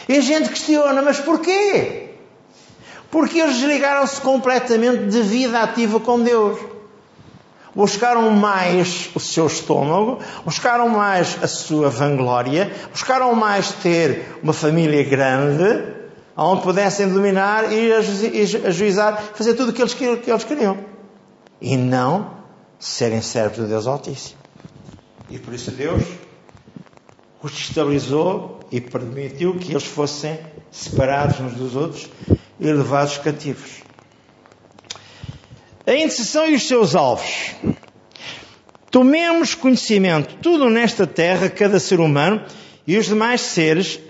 E 0.08 0.16
a 0.16 0.20
gente 0.20 0.49
questiona, 0.49 1.00
mas 1.02 1.18
porquê? 1.18 2.11
Porque 3.11 3.38
eles 3.38 3.56
desligaram-se 3.56 4.20
completamente 4.20 5.06
de 5.06 5.23
vida 5.23 5.61
ativa 5.61 6.00
com 6.00 6.20
Deus. 6.20 6.58
Buscaram 7.75 8.30
mais 8.30 9.11
o 9.14 9.20
seu 9.20 9.46
estômago, 9.46 10.20
buscaram 10.44 10.88
mais 10.88 11.37
a 11.42 11.49
sua 11.49 11.88
vanglória, 11.90 12.73
buscaram 12.92 13.34
mais 13.34 13.73
ter 13.73 14.38
uma 14.42 14.52
família 14.52 15.02
grande, 15.04 15.92
onde 16.37 16.62
pudessem 16.62 17.08
dominar 17.08 17.73
e 17.73 17.92
ajuizar, 17.92 19.20
fazer 19.34 19.54
tudo 19.54 19.70
o 19.70 19.73
que 19.73 19.82
eles, 19.82 19.94
que 19.94 20.04
eles 20.04 20.44
queriam. 20.44 20.78
E 21.61 21.76
não 21.76 22.30
serem 22.78 23.20
servos 23.23 23.58
de 23.58 23.66
Deus 23.66 23.87
Altíssimo. 23.87 24.38
E 25.30 25.38
por 25.38 25.54
isso 25.54 25.70
Deus 25.70 26.04
os 27.45 27.53
estabilizou 27.59 28.61
e 28.73 28.81
permitiu 28.81 29.59
que 29.59 29.73
eles 29.73 29.85
fossem 29.85 30.39
separados 30.71 31.39
uns 31.41 31.53
dos 31.53 31.77
outros 31.77 32.09
e 32.59 32.65
levados 32.65 33.19
cativos. 33.19 33.83
A 35.87 35.93
intercessão 35.93 36.49
e 36.49 36.55
os 36.55 36.67
seus 36.67 36.95
alvos. 36.95 37.55
Tomemos 38.91 39.55
conhecimento, 39.55 40.37
tudo 40.41 40.71
nesta 40.71 41.07
terra, 41.07 41.51
cada 41.51 41.79
ser 41.79 42.01
humano 42.01 42.43
e 42.87 42.97
os 42.97 43.07
demais 43.07 43.43
seres 43.43 44.01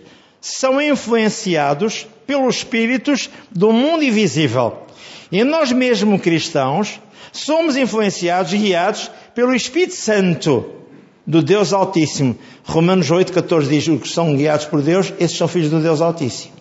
são 0.41 0.81
influenciados 0.81 2.07
pelos 2.29 2.59
espíritos 2.59 3.29
do 3.50 3.73
mundo 3.73 4.05
invisível. 4.05 4.85
E 5.33 5.43
nós 5.43 5.73
mesmos 5.73 6.21
cristãos 6.21 7.00
somos 7.33 7.76
influenciados 7.76 8.53
e 8.53 8.59
guiados 8.59 9.11
pelo 9.35 9.53
Espírito 9.53 9.95
Santo 9.95 10.84
do 11.26 11.43
Deus 11.43 11.73
Altíssimo. 11.73 12.37
Romanos 12.64 13.11
8, 13.11 13.33
14 13.33 13.69
diz: 13.69 13.88
os 13.88 14.02
que 14.02 14.09
são 14.09 14.37
guiados 14.37 14.66
por 14.66 14.83
Deus, 14.83 15.12
esses 15.19 15.37
são 15.37 15.49
filhos 15.49 15.71
do 15.71 15.81
Deus 15.81 16.00
Altíssimo. 16.00 16.52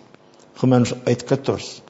Romanos 0.56 0.94
8, 1.06 1.24
14. 1.24 1.82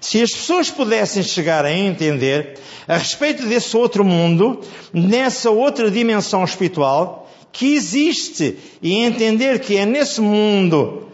Se 0.00 0.22
as 0.22 0.32
pessoas 0.32 0.70
pudessem 0.70 1.22
chegar 1.22 1.64
a 1.64 1.72
entender 1.72 2.58
a 2.88 2.96
respeito 2.96 3.46
desse 3.46 3.76
outro 3.76 4.04
mundo, 4.04 4.60
nessa 4.92 5.50
outra 5.50 5.90
dimensão 5.90 6.42
espiritual, 6.42 7.30
que 7.52 7.74
existe, 7.74 8.56
e 8.80 8.94
entender 8.94 9.60
que 9.60 9.76
é 9.76 9.84
nesse 9.84 10.20
mundo 10.20 11.08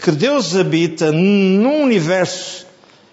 que 0.00 0.12
Deus 0.12 0.54
habita, 0.54 1.10
num 1.10 1.82
universo 1.82 2.66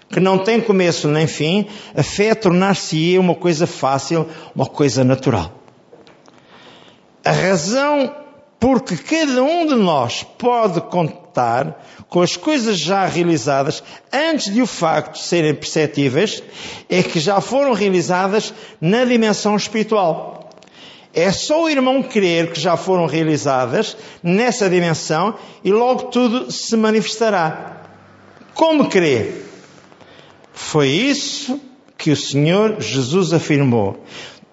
que 0.08 0.20
não 0.20 0.38
tem 0.38 0.60
começo 0.60 1.08
nem 1.08 1.26
fim, 1.26 1.66
a 1.94 2.02
fé 2.02 2.34
tornar-se 2.34 3.18
uma 3.18 3.34
coisa 3.34 3.66
fácil, 3.66 4.26
uma 4.54 4.66
coisa 4.66 5.02
natural. 5.02 5.65
A 7.26 7.32
razão 7.32 8.14
porque 8.60 8.96
cada 8.96 9.42
um 9.42 9.66
de 9.66 9.74
nós 9.74 10.22
pode 10.22 10.80
contar 10.80 11.84
com 12.08 12.22
as 12.22 12.36
coisas 12.36 12.78
já 12.78 13.04
realizadas 13.04 13.82
antes 14.12 14.54
de 14.54 14.62
o 14.62 14.66
facto 14.66 15.18
serem 15.18 15.52
perceptíveis, 15.52 16.40
é 16.88 17.02
que 17.02 17.18
já 17.18 17.40
foram 17.40 17.72
realizadas 17.72 18.54
na 18.80 19.04
dimensão 19.04 19.56
espiritual. 19.56 20.50
É 21.12 21.32
só 21.32 21.64
o 21.64 21.68
irmão 21.68 22.00
crer 22.00 22.52
que 22.52 22.60
já 22.60 22.76
foram 22.76 23.06
realizadas 23.06 23.96
nessa 24.22 24.70
dimensão 24.70 25.34
e 25.64 25.72
logo 25.72 26.04
tudo 26.04 26.52
se 26.52 26.76
manifestará. 26.76 27.82
Como 28.54 28.88
crer? 28.88 29.46
Foi 30.52 30.86
isso 30.86 31.60
que 31.98 32.12
o 32.12 32.16
Senhor 32.16 32.80
Jesus 32.80 33.32
afirmou. 33.32 34.04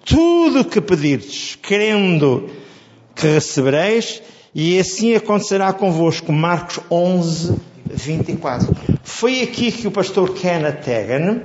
Tudo 0.04 0.62
o 0.62 0.64
que 0.64 0.80
pedirdes, 0.80 1.56
crendo 1.62 2.63
que 3.14 3.26
recebereis, 3.26 4.22
e 4.54 4.78
assim 4.78 5.14
acontecerá 5.14 5.72
convosco. 5.72 6.32
Marcos 6.32 6.80
11, 6.90 7.54
24. 7.86 8.74
Foi 9.02 9.42
aqui 9.42 9.72
que 9.72 9.86
o 9.86 9.90
pastor 9.90 10.34
Kenneth 10.34 10.82
Tegan 10.84 11.42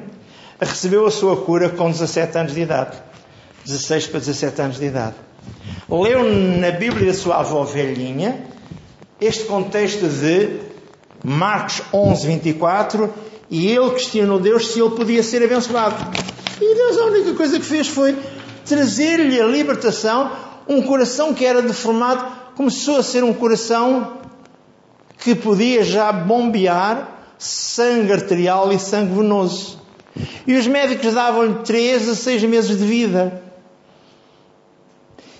recebeu 0.60 1.06
a 1.06 1.12
sua 1.12 1.38
cura 1.38 1.70
com 1.70 1.90
17 1.90 2.38
anos 2.38 2.54
de 2.54 2.62
idade. 2.62 2.98
16 3.66 4.08
para 4.08 4.20
17 4.20 4.62
anos 4.62 4.80
de 4.80 4.86
idade. 4.86 5.16
Leu 5.90 6.24
na 6.60 6.72
Bíblia 6.72 7.12
da 7.12 7.18
sua 7.18 7.40
avó 7.40 7.64
velhinha 7.64 8.46
este 9.20 9.46
contexto 9.46 10.08
de 10.08 10.60
Marcos 11.24 11.82
11, 11.94 12.28
24 12.28 13.14
e 13.50 13.68
ele 13.72 13.92
questionou 13.92 14.40
Deus 14.40 14.72
se 14.72 14.80
ele 14.80 14.92
podia 14.92 15.24
ser 15.24 15.44
abençoado. 15.44 15.96
E 16.62 16.76
Deus 16.76 16.98
a 16.98 17.06
única 17.06 17.34
coisa 17.34 17.60
que 17.60 17.66
fez 17.66 17.88
foi 17.88 18.16
trazer-lhe 18.66 19.42
a 19.42 19.46
libertação 19.46 20.32
um 20.70 20.84
coração 20.84 21.34
que 21.34 21.44
era 21.44 21.64
deformado 21.64 22.24
começou 22.56 22.98
a 22.98 23.04
ser 23.04 23.24
um 23.24 23.34
coração 23.34 24.20
que 25.18 25.34
podia 25.34 25.84
já 25.84 26.12
bombear 26.12 27.34
sangue 27.40 28.14
arterial 28.14 28.72
e 28.72 28.78
sangue 28.78 29.16
venoso. 29.16 29.80
E 30.46 30.56
os 30.56 30.68
médicos 30.68 31.14
davam-lhe 31.14 31.56
3 31.64 32.10
a 32.10 32.16
6 32.16 32.44
meses 32.44 32.78
de 32.78 32.86
vida. 32.86 33.42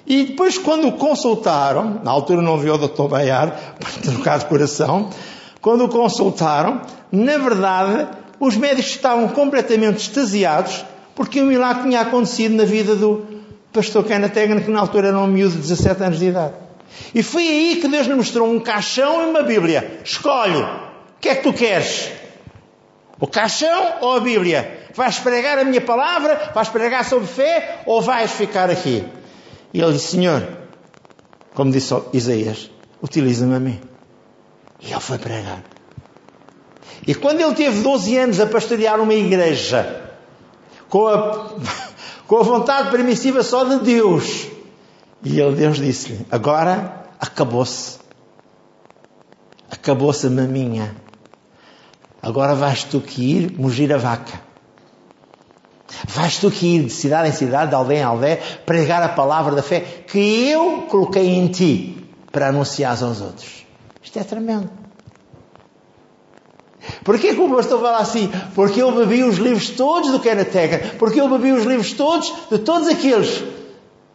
E 0.08 0.24
depois, 0.24 0.58
quando 0.58 0.88
o 0.88 0.94
consultaram, 0.94 2.02
na 2.04 2.10
altura 2.10 2.42
não 2.42 2.58
viu 2.58 2.74
o 2.74 2.78
Dr. 2.78 3.08
Baiar, 3.08 3.76
para 3.80 4.12
trocar 4.12 4.40
de 4.40 4.46
coração, 4.46 5.10
quando 5.62 5.86
o 5.86 5.90
consultaram, 5.90 6.82
na 7.12 7.38
verdade, 7.38 8.08
os 8.40 8.58
médicos 8.58 8.92
estavam 8.92 9.28
completamente 9.28 9.98
extasiados 9.98 10.84
porque 11.14 11.42
um 11.42 11.48
milagre 11.48 11.84
tinha 11.84 12.00
acontecido 12.00 12.56
na 12.56 12.64
vida 12.64 12.96
do 12.96 13.28
pastor 13.72 14.04
Cana 14.06 14.30
Tegan, 14.30 14.62
que 14.62 14.72
na 14.72 14.80
altura 14.80 15.10
era 15.10 15.20
um 15.20 15.28
miúdo 15.28 15.56
de 15.56 15.62
17 15.62 16.04
anos 16.04 16.20
de 16.20 16.28
idade. 16.28 16.54
E 17.14 17.24
foi 17.24 17.48
aí 17.48 17.76
que 17.82 17.88
Deus 17.88 18.08
lhe 18.08 18.16
mostrou 18.16 18.50
um 18.50 18.60
caixão 18.60 19.22
e 19.22 19.30
uma 19.30 19.44
Bíblia. 19.44 20.02
Escolhe, 20.04 20.62
o 20.62 21.20
que 21.20 21.30
é 21.30 21.36
que 21.36 21.44
tu 21.44 21.54
queres? 21.54 22.12
O 23.20 23.28
caixão 23.28 23.96
ou 24.02 24.16
a 24.16 24.20
Bíblia? 24.20 24.88
Vais 24.94 25.20
pregar 25.20 25.60
a 25.60 25.64
minha 25.64 25.82
palavra? 25.82 26.52
Vais 26.54 26.70
pregar 26.70 27.06
sobre 27.06 27.28
fé? 27.28 27.82
Ou 27.86 28.02
vais 28.02 28.32
ficar 28.32 28.70
aqui? 28.70 29.04
E 29.74 29.82
ele 29.82 29.94
disse: 29.94 30.16
Senhor, 30.16 30.48
como 31.54 31.72
disse 31.72 31.94
Isaías, 32.14 32.72
utiliza-me 33.02 33.56
a 33.56 33.60
mim. 33.60 33.80
E 34.82 34.92
ele 34.92 35.00
foi 35.00 35.18
pregar. 35.18 35.64
E 37.06 37.14
quando 37.16 37.42
ele 37.42 37.54
teve 37.54 37.82
12 37.82 38.18
anos 38.18 38.40
a 38.40 38.48
pastorear 38.48 39.00
uma 39.00 39.14
igreja, 39.14 40.12
com 40.90 41.08
a, 41.08 41.50
com 42.30 42.38
a 42.38 42.44
vontade 42.44 42.92
permissiva 42.92 43.42
só 43.42 43.64
de 43.64 43.80
Deus, 43.80 44.48
e 45.24 45.42
ele, 45.42 45.56
Deus 45.56 45.78
disse-lhe: 45.78 46.28
Agora 46.30 47.08
acabou-se. 47.20 47.98
Acabou-se 49.70 50.28
a 50.28 50.30
maminha. 50.30 50.96
Agora 52.22 52.54
vais 52.54 52.84
tu 52.84 53.02
que 53.02 53.24
ir 53.24 53.52
mugir 53.58 53.92
a 53.92 53.98
vaca. 53.98 54.40
Vais 56.08 56.38
tu 56.38 56.52
que 56.52 56.68
ir 56.68 56.84
de 56.84 56.92
cidade 56.92 57.30
em 57.30 57.32
cidade, 57.32 57.70
de 57.70 57.76
aldeia 57.76 58.02
em 58.02 58.04
aldeia, 58.04 58.40
pregar 58.64 59.02
a 59.02 59.10
palavra 59.10 59.56
da 59.56 59.64
fé 59.64 59.80
que 59.80 60.20
eu 60.20 60.84
coloquei 60.84 61.30
em 61.30 61.48
ti 61.48 62.08
para 62.32 62.50
anunciar 62.50 62.92
aos 62.92 63.22
outros. 63.22 63.66
Isto 64.04 64.20
é 64.20 64.24
tremendo. 64.24 64.70
Porquê 67.04 67.34
que 67.34 67.42
o 67.42 67.50
pastor 67.56 67.82
fala 67.82 68.00
assim? 68.00 68.32
Porque 68.56 68.82
eu 68.82 68.92
bebi 68.92 69.24
os 69.24 69.38
livros 69.38 69.70
todos 69.72 70.12
do 70.12 70.20
Kenneth. 70.20 70.98
Porque 70.98 71.20
eu 71.20 71.30
bebi 71.30 71.52
os 71.52 71.66
livros 71.66 71.94
todos 71.94 72.32
de 72.50 72.60
todos 72.60 72.88
aqueles 72.88 73.44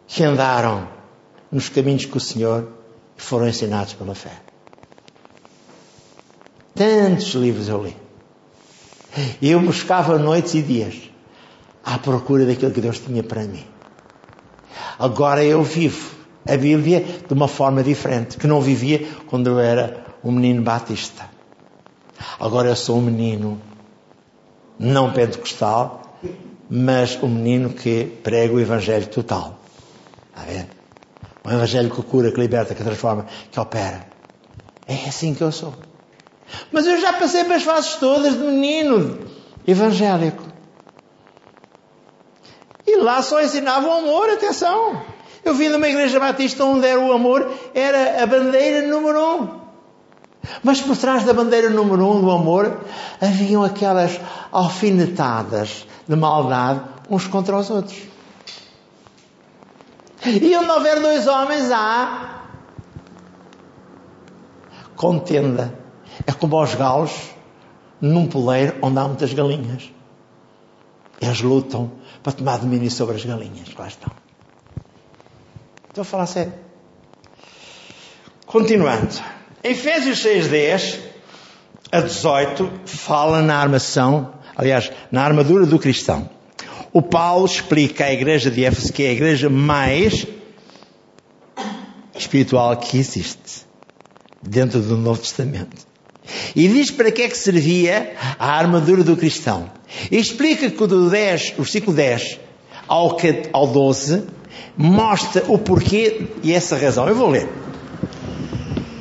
que 0.07 0.23
andaram 0.23 0.87
nos 1.51 1.69
caminhos 1.69 2.05
que 2.05 2.17
o 2.17 2.19
Senhor 2.19 2.67
foram 3.15 3.47
ensinados 3.47 3.93
pela 3.93 4.15
fé. 4.15 4.31
Tantos 6.73 7.33
livros 7.33 7.69
eu 7.69 7.83
li. 7.83 7.95
E 9.41 9.49
eu 9.49 9.59
buscava 9.61 10.17
noites 10.17 10.55
e 10.55 10.61
dias 10.61 10.95
à 11.83 11.97
procura 11.97 12.45
daquilo 12.45 12.71
que 12.71 12.81
Deus 12.81 12.99
tinha 12.99 13.23
para 13.23 13.43
mim. 13.43 13.65
Agora 14.99 15.43
eu 15.43 15.63
vivo 15.63 16.15
a 16.47 16.57
Bíblia 16.57 17.05
de 17.27 17.33
uma 17.33 17.47
forma 17.47 17.81
diferente, 17.83 18.37
que 18.37 18.47
não 18.47 18.61
vivia 18.61 19.07
quando 19.27 19.47
eu 19.47 19.59
era 19.59 20.05
um 20.23 20.31
menino 20.31 20.61
batista. 20.61 21.34
Agora 22.39 22.69
eu 22.69 22.75
sou 22.75 22.97
um 22.97 23.01
menino 23.01 23.61
não 24.77 25.11
pentecostal, 25.11 26.17
mas 26.69 27.17
um 27.21 27.27
menino 27.27 27.69
que 27.69 28.05
prega 28.23 28.53
o 28.53 28.59
Evangelho 28.59 29.07
total. 29.07 29.59
Está 30.29 30.41
ver? 30.51 30.67
Um 31.45 31.51
Evangelho 31.51 31.89
que 31.89 32.01
cura, 32.01 32.31
que 32.31 32.39
liberta, 32.39 32.75
que 32.75 32.83
transforma, 32.83 33.25
que 33.51 33.59
opera. 33.59 34.07
É 34.87 35.07
assim 35.07 35.33
que 35.33 35.41
eu 35.41 35.51
sou. 35.51 35.73
Mas 36.71 36.85
eu 36.85 36.99
já 36.99 37.13
passei 37.13 37.43
pelas 37.43 37.63
fases 37.63 37.95
todas 37.95 38.33
de 38.33 38.39
menino 38.39 39.19
evangélico. 39.67 40.43
E 42.85 42.97
lá 42.97 43.21
só 43.21 43.41
ensinava 43.41 43.87
o 43.87 43.91
amor, 43.91 44.29
atenção. 44.29 45.01
Eu 45.43 45.55
vim 45.55 45.69
de 45.69 45.75
uma 45.75 45.87
igreja 45.87 46.19
batista 46.19 46.63
onde 46.63 46.85
era 46.87 46.99
o 46.99 47.11
amor, 47.11 47.51
era 47.73 48.21
a 48.23 48.25
bandeira 48.27 48.87
número 48.87 49.19
um. 49.19 49.64
Mas 50.63 50.81
por 50.81 50.97
trás 50.97 51.23
da 51.23 51.33
bandeira 51.33 51.69
número 51.69 52.07
um 52.07 52.21
do 52.21 52.31
amor 52.31 52.81
haviam 53.21 53.63
aquelas 53.63 54.19
alfinetadas 54.51 55.87
de 56.07 56.15
maldade 56.15 56.81
uns 57.09 57.27
contra 57.27 57.57
os 57.57 57.69
outros. 57.69 57.97
E 60.25 60.55
onde 60.57 60.71
houver 60.71 60.99
dois 61.01 61.27
homens 61.27 61.71
há 61.71 62.41
contenda. 64.95 65.77
É 66.25 66.31
como 66.31 66.55
aos 66.57 66.73
galos 66.73 67.11
num 67.99 68.27
poleiro 68.27 68.77
onde 68.81 68.97
há 68.97 69.07
muitas 69.07 69.33
galinhas. 69.33 69.91
Eles 71.21 71.41
lutam 71.41 71.91
para 72.23 72.33
tomar 72.33 72.57
domínio 72.57 72.89
sobre 72.89 73.15
as 73.15 73.25
galinhas 73.25 73.73
lá 73.77 73.87
estão. 73.87 74.11
Estou 75.89 76.01
a 76.01 76.05
falar 76.05 76.25
sério. 76.25 76.53
Continuando. 78.45 79.34
Efésios 79.67 80.19
6, 80.19 80.47
10 80.47 80.99
a 81.91 81.99
18 81.99 82.71
fala 82.85 83.41
na 83.41 83.57
armação, 83.57 84.31
aliás, 84.55 84.91
na 85.11 85.23
armadura 85.23 85.65
do 85.65 85.79
cristão. 85.79 86.29
O 86.93 87.01
Paulo 87.01 87.47
explica 87.47 88.05
à 88.05 88.13
igreja 88.13 88.51
de 88.51 88.63
Éfeso 88.63 88.93
que 88.93 89.01
é 89.01 89.09
a 89.09 89.13
igreja 89.13 89.49
mais 89.49 90.27
espiritual 92.15 92.77
que 92.77 92.99
existe 92.99 93.65
dentro 94.39 94.79
do 94.81 94.97
Novo 94.97 95.19
Testamento. 95.19 95.87
E 96.55 96.67
diz 96.67 96.91
para 96.91 97.11
que 97.11 97.23
é 97.23 97.27
que 97.27 97.35
servia 97.35 98.13
a 98.37 98.51
armadura 98.51 99.03
do 99.03 99.17
cristão. 99.17 99.71
E 100.11 100.17
explica 100.17 100.69
que 100.69 100.85
do 100.85 101.09
10, 101.09 101.55
o 101.57 101.63
versículo 101.63 101.97
10 101.97 102.39
ao, 102.87 103.17
ao 103.51 103.65
12 103.65 104.25
mostra 104.77 105.43
o 105.47 105.57
porquê 105.57 106.27
e 106.43 106.53
essa 106.53 106.77
razão. 106.77 107.09
Eu 107.09 107.15
vou 107.15 107.31
ler. 107.31 107.64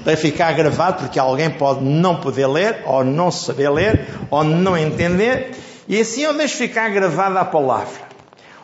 Vai 0.04 0.16
ficar 0.16 0.52
gravado 0.52 0.98
porque 1.02 1.18
alguém 1.18 1.50
pode 1.50 1.82
não 1.82 2.20
poder 2.20 2.46
ler, 2.46 2.82
ou 2.84 3.02
não 3.02 3.30
saber 3.30 3.70
ler, 3.70 4.08
ou 4.30 4.44
não 4.44 4.76
entender. 4.76 5.56
E 5.88 6.00
assim 6.00 6.22
eu 6.22 6.34
deixo 6.34 6.56
ficar 6.56 6.90
gravada 6.90 7.40
a 7.40 7.44
palavra. 7.44 8.04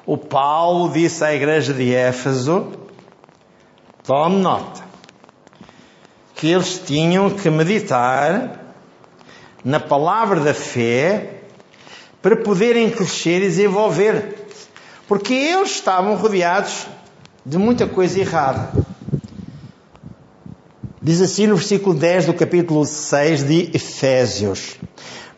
O 0.04 0.16
Paulo 0.16 0.92
disse 0.92 1.24
à 1.24 1.34
igreja 1.34 1.72
de 1.72 1.94
Éfeso, 1.94 2.72
tome 4.02 4.36
nota, 4.36 4.82
que 6.34 6.50
eles 6.50 6.82
tinham 6.84 7.30
que 7.30 7.48
meditar 7.48 8.60
na 9.64 9.78
palavra 9.78 10.40
da 10.40 10.54
fé 10.54 11.42
para 12.20 12.36
poderem 12.36 12.90
crescer 12.90 13.38
e 13.38 13.48
desenvolver. 13.48 14.46
Porque 15.06 15.34
eles 15.34 15.70
estavam 15.70 16.14
rodeados 16.16 16.86
de 17.44 17.58
muita 17.58 17.86
coisa 17.86 18.20
errada. 18.20 18.70
Diz 21.02 21.22
assim 21.22 21.46
no 21.46 21.56
versículo 21.56 21.94
10 21.94 22.26
do 22.26 22.34
capítulo 22.34 22.84
6 22.84 23.44
de 23.44 23.70
Efésios. 23.72 24.76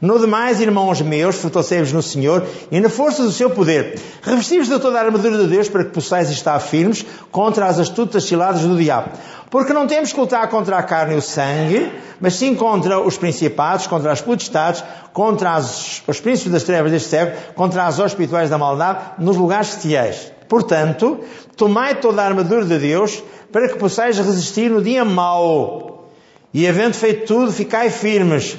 No 0.00 0.18
demais, 0.18 0.60
irmãos 0.60 1.00
meus, 1.00 1.36
fortalecei-vos 1.36 1.92
no 1.92 2.02
Senhor 2.02 2.44
e 2.68 2.80
na 2.80 2.88
força 2.88 3.22
do 3.22 3.30
seu 3.30 3.48
poder. 3.48 3.96
Revestivos 4.22 4.66
de 4.66 4.76
toda 4.80 4.98
a 4.98 5.04
armadura 5.04 5.38
de 5.38 5.46
Deus 5.46 5.68
para 5.68 5.84
que 5.84 5.92
possais 5.92 6.30
estar 6.30 6.58
firmes 6.58 7.06
contra 7.30 7.66
as 7.66 7.78
astutas 7.78 8.24
ciladas 8.24 8.62
do 8.62 8.76
diabo. 8.76 9.10
Porque 9.50 9.72
não 9.72 9.86
temos 9.86 10.12
que 10.12 10.18
lutar 10.18 10.48
contra 10.48 10.78
a 10.78 10.82
carne 10.82 11.14
e 11.14 11.18
o 11.18 11.22
sangue, 11.22 11.92
mas 12.20 12.34
sim 12.34 12.56
contra 12.56 12.98
os 12.98 13.16
principados, 13.16 13.86
contra 13.86 14.10
as 14.10 14.20
potestades, 14.20 14.82
contra 15.12 15.54
as, 15.54 16.02
os 16.08 16.18
príncipes 16.18 16.50
das 16.50 16.64
trevas 16.64 16.90
deste 16.90 17.08
século, 17.08 17.40
contra 17.54 17.86
as 17.86 18.00
espirituais 18.00 18.50
da 18.50 18.58
maldade, 18.58 18.98
nos 19.20 19.36
lugares 19.36 19.68
celestiais. 19.68 20.31
Portanto, 20.52 21.18
tomai 21.56 21.94
toda 21.94 22.20
a 22.20 22.26
armadura 22.26 22.66
de 22.66 22.78
Deus 22.78 23.24
para 23.50 23.70
que 23.70 23.78
possais 23.78 24.18
resistir 24.18 24.70
no 24.70 24.82
dia 24.82 25.02
mau. 25.02 26.10
E 26.52 26.68
havendo 26.68 26.92
feito 26.92 27.24
tudo, 27.24 27.50
ficai 27.50 27.88
firmes. 27.88 28.58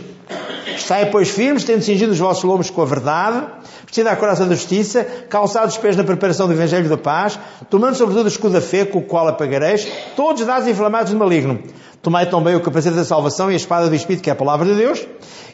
Estai, 0.67 1.09
pois, 1.09 1.29
firmes, 1.29 1.63
tendo 1.63 1.81
cingido 1.81 2.11
os 2.11 2.19
vossos 2.19 2.43
lombos 2.43 2.69
com 2.69 2.81
a 2.81 2.85
verdade, 2.85 3.45
vestida 3.85 4.11
a 4.11 4.15
coração 4.15 4.47
da 4.47 4.55
justiça, 4.55 5.03
calçados 5.29 5.75
os 5.75 5.81
pés 5.81 5.95
na 5.95 6.03
preparação 6.03 6.47
do 6.47 6.53
Evangelho 6.53 6.89
da 6.89 6.97
paz, 6.97 7.37
tomando 7.69 7.95
sobretudo 7.95 8.25
o 8.25 8.27
escudo 8.27 8.53
da 8.53 8.61
fé, 8.61 8.85
com 8.85 8.99
o 8.99 9.01
qual 9.01 9.27
apagareis, 9.27 9.87
todos 10.15 10.45
dados 10.45 10.67
inflamados 10.67 11.11
do 11.11 11.17
maligno. 11.17 11.61
Tomai 12.01 12.29
também 12.29 12.55
o 12.55 12.61
capacete 12.61 12.95
da 12.95 13.05
salvação 13.05 13.49
e 13.49 13.53
a 13.53 13.57
espada 13.57 13.87
do 13.87 13.95
Espírito, 13.95 14.23
que 14.23 14.29
é 14.29 14.33
a 14.33 14.35
palavra 14.35 14.67
de 14.67 14.75
Deus, 14.75 15.05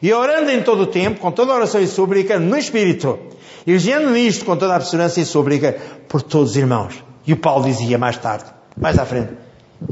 e 0.02 0.13
orando 0.13 0.50
em 0.52 0.62
todo 0.62 0.82
o 0.84 0.88
tempo, 0.88 1.19
com 1.19 1.32
toda 1.32 1.52
a 1.52 1.56
oração 1.56 1.82
e 1.82 1.88
súplica, 1.88 2.39
no 2.39 2.58
Espírito, 2.58 3.19
e 3.67 3.74
vigiando 3.74 4.10
nisto 4.12 4.45
com 4.45 4.56
toda 4.56 4.74
a 4.74 4.76
abstinência 4.78 5.22
e 5.22 5.26
súplica, 5.26 5.78
por 6.08 6.22
todos 6.22 6.52
os 6.52 6.58
irmãos. 6.58 7.04
E 7.26 7.34
o 7.34 7.38
Paulo 7.38 7.65
dizia 7.65 7.98
mais 7.98 8.17
tarde, 8.17 8.45
mais 8.76 8.98
à 8.98 9.06
frente, 9.06 9.34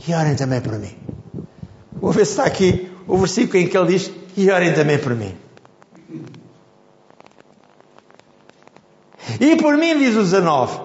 e 0.08 0.14
orem 0.14 0.36
também 0.36 0.62
por 0.62 0.74
mim. 0.80 0.96
Vou 2.00 2.12
ver 2.12 2.26
se 2.26 2.32
está 2.32 2.46
aqui 2.46 2.90
o 3.08 3.17
versículo 3.17 3.58
em 3.58 3.67
que 3.67 3.78
ele 3.78 3.88
diz, 3.88 4.12
e 4.36 4.50
orem 4.52 4.74
também 4.74 4.98
por 4.98 5.15
mim. 5.15 5.36
E 9.39 9.56
por 9.56 9.78
mim, 9.78 9.98
diz 9.98 10.15
o 10.15 10.20
19, 10.20 10.80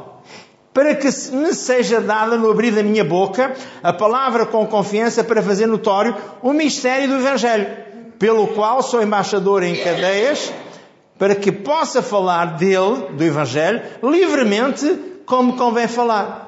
para 0.72 0.94
que 0.94 1.08
me 1.32 1.52
seja 1.54 2.00
dada 2.00 2.36
no 2.36 2.50
abrir 2.50 2.72
da 2.72 2.82
minha 2.82 3.04
boca 3.04 3.54
a 3.82 3.92
palavra 3.92 4.46
com 4.46 4.66
confiança 4.66 5.22
para 5.22 5.42
fazer 5.42 5.66
notório 5.66 6.16
o 6.42 6.52
mistério 6.52 7.08
do 7.08 7.16
Evangelho, 7.16 7.66
pelo 8.18 8.48
qual 8.48 8.82
sou 8.82 9.02
embaixador 9.02 9.62
em 9.62 9.76
cadeias, 9.76 10.52
para 11.18 11.34
que 11.34 11.52
possa 11.52 12.02
falar 12.02 12.56
dele, 12.56 13.08
do 13.12 13.22
Evangelho, 13.22 13.82
livremente, 14.02 14.98
como 15.24 15.56
convém 15.56 15.86
falar. 15.86 16.46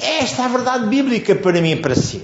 Esta 0.00 0.42
é 0.42 0.44
a 0.44 0.48
verdade 0.48 0.86
bíblica 0.86 1.34
para 1.34 1.60
mim 1.60 1.72
e 1.72 1.76
para 1.76 1.94
si. 1.94 2.22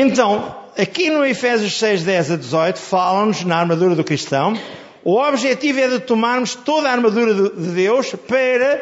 Então, 0.00 0.54
aqui 0.78 1.10
no 1.10 1.26
Efésios 1.26 1.76
6, 1.76 2.04
10 2.04 2.30
a 2.30 2.36
18, 2.36 2.78
falam-nos 2.78 3.42
na 3.42 3.58
armadura 3.58 3.96
do 3.96 4.04
cristão. 4.04 4.56
O 5.02 5.16
objetivo 5.16 5.80
é 5.80 5.88
de 5.88 5.98
tomarmos 5.98 6.54
toda 6.54 6.88
a 6.88 6.92
armadura 6.92 7.34
de 7.34 7.70
Deus 7.70 8.14
para 8.28 8.80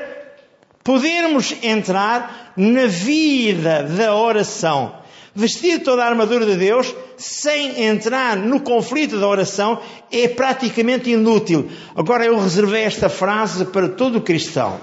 podermos 0.85 1.55
entrar 1.63 2.53
na 2.55 2.85
vida 2.87 3.85
da 3.85 4.15
oração. 4.15 4.95
Vestir 5.35 5.83
toda 5.83 6.05
a 6.05 6.07
armadura 6.07 6.45
de 6.45 6.57
Deus 6.57 6.95
sem 7.17 7.85
entrar 7.85 8.37
no 8.37 8.61
conflito 8.61 9.19
da 9.19 9.27
oração 9.27 9.81
é 10.13 10.29
praticamente 10.29 11.09
inútil. 11.09 11.71
Agora 11.97 12.27
eu 12.27 12.39
reservei 12.39 12.83
esta 12.83 13.09
frase 13.09 13.65
para 13.65 13.89
todo 13.89 14.21
cristão. 14.21 14.79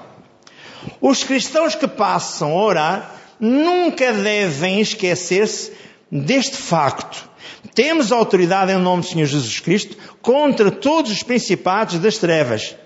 Os 1.00 1.22
cristãos 1.22 1.76
que 1.76 1.86
passam 1.86 2.58
a 2.58 2.60
orar 2.60 3.14
nunca 3.38 4.12
devem 4.12 4.80
esquecer-se 4.80 5.84
deste 6.10 6.56
facto. 6.56 7.28
Temos 7.74 8.12
autoridade 8.12 8.72
em 8.72 8.78
nome 8.78 9.02
do 9.02 9.08
Senhor 9.08 9.26
Jesus 9.26 9.60
Cristo 9.60 9.96
contra 10.22 10.70
todos 10.70 11.10
os 11.10 11.22
principados 11.22 11.98
das 11.98 12.18
trevas. 12.18 12.76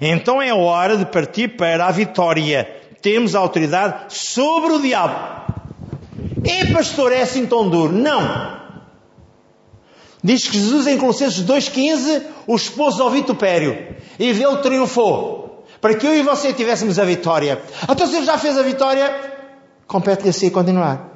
Então 0.00 0.40
é 0.40 0.52
hora 0.52 0.96
de 0.96 1.04
partir 1.04 1.56
para 1.56 1.86
a 1.86 1.90
vitória. 1.90 2.68
Temos 3.02 3.34
autoridade 3.34 4.14
sobre 4.14 4.72
o 4.72 4.80
diabo. 4.80 5.52
É 6.44 6.72
pastor, 6.72 7.12
é 7.12 7.22
assim 7.22 7.46
tão 7.46 7.68
duro? 7.68 7.92
Não. 7.92 8.60
Diz 10.22 10.46
que 10.46 10.58
Jesus 10.58 10.86
em 10.86 10.98
Colossenses 10.98 11.44
2,15 11.44 12.22
o 12.46 12.56
esposo 12.56 13.02
ao 13.02 13.10
vitupério 13.10 13.96
e 14.18 14.32
dele 14.32 14.56
triunfou. 14.58 15.64
Para 15.80 15.94
que 15.94 16.06
eu 16.06 16.14
e 16.14 16.22
você 16.22 16.52
tivéssemos 16.52 16.98
a 16.98 17.04
vitória. 17.04 17.60
Então 17.88 18.06
se 18.06 18.16
ele 18.16 18.26
já 18.26 18.36
fez 18.36 18.56
a 18.58 18.62
vitória, 18.62 19.32
compete-lhe 19.86 20.28
a 20.28 20.32
si 20.32 20.50
continuar. 20.50 21.08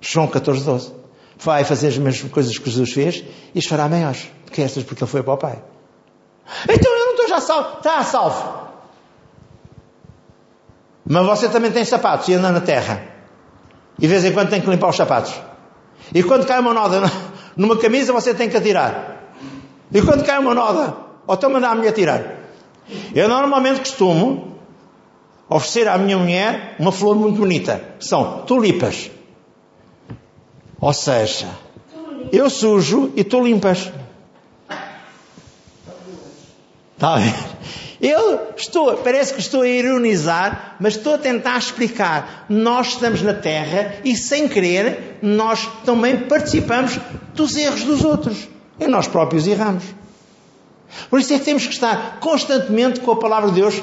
João 0.00 0.28
14, 0.28 0.64
12. 0.64 1.01
Vai 1.44 1.64
fazer 1.64 1.88
as 1.88 1.98
mesmas 1.98 2.30
coisas 2.30 2.56
que 2.56 2.70
Jesus 2.70 2.92
fez 2.92 3.24
e 3.54 3.58
as 3.58 3.64
fará 3.64 3.88
maiores. 3.88 4.30
Porque 4.44 4.62
estas 4.62 4.84
porque 4.84 5.02
ele 5.02 5.10
foi 5.10 5.22
para 5.22 5.34
o 5.34 5.36
Pai. 5.36 5.62
Então 6.68 6.92
eu 6.92 7.06
não 7.06 7.10
estou 7.12 7.28
já 7.28 7.40
salvo. 7.40 7.78
Está 7.78 8.02
salvo. 8.04 8.62
Mas 11.04 11.26
você 11.26 11.48
também 11.48 11.72
tem 11.72 11.84
sapatos 11.84 12.28
e 12.28 12.34
anda 12.34 12.52
na 12.52 12.60
terra. 12.60 13.02
E 13.98 14.02
de 14.02 14.06
vez 14.06 14.24
em 14.24 14.32
quando 14.32 14.50
tem 14.50 14.60
que 14.60 14.70
limpar 14.70 14.88
os 14.88 14.96
sapatos. 14.96 15.34
E 16.14 16.22
quando 16.22 16.46
cai 16.46 16.60
uma 16.60 16.72
noda 16.72 17.02
numa 17.56 17.76
camisa, 17.76 18.12
você 18.12 18.34
tem 18.34 18.48
que 18.48 18.56
atirar. 18.56 19.34
E 19.92 20.00
quando 20.00 20.24
cai 20.24 20.38
uma 20.38 20.54
noda, 20.54 20.96
ou 21.26 21.34
então 21.34 21.50
mandar 21.50 21.70
a 21.70 21.74
mulher 21.74 21.92
tirar. 21.92 22.22
Eu 23.14 23.28
normalmente 23.28 23.80
costumo 23.80 24.58
oferecer 25.48 25.88
à 25.88 25.98
minha 25.98 26.18
mulher 26.18 26.76
uma 26.78 26.92
flor 26.92 27.14
muito 27.16 27.38
bonita. 27.38 27.82
São 28.00 28.42
tulipas. 28.46 29.10
Ou 30.82 30.92
seja, 30.92 31.46
eu 32.32 32.50
sujo 32.50 33.12
e 33.14 33.22
tu 33.22 33.40
limpas. 33.40 33.92
Está 36.94 37.14
a 37.14 37.18
ver? 37.18 37.34
Eu 38.00 38.48
estou, 38.56 38.96
parece 38.96 39.32
que 39.32 39.38
estou 39.38 39.62
a 39.62 39.68
ironizar, 39.68 40.74
mas 40.80 40.96
estou 40.96 41.14
a 41.14 41.18
tentar 41.18 41.56
explicar. 41.56 42.46
Nós 42.48 42.88
estamos 42.88 43.22
na 43.22 43.32
Terra 43.32 43.94
e, 44.04 44.16
sem 44.16 44.48
querer, 44.48 45.18
nós 45.22 45.68
também 45.84 46.18
participamos 46.22 46.98
dos 47.32 47.56
erros 47.56 47.84
dos 47.84 48.04
outros. 48.04 48.48
E 48.80 48.88
nós 48.88 49.06
próprios 49.06 49.46
erramos. 49.46 49.84
Por 51.08 51.20
isso 51.20 51.32
é 51.32 51.38
que 51.38 51.44
temos 51.44 51.64
que 51.64 51.74
estar 51.74 52.18
constantemente 52.18 52.98
com 52.98 53.12
a 53.12 53.16
palavra 53.20 53.50
de 53.50 53.60
Deus 53.60 53.80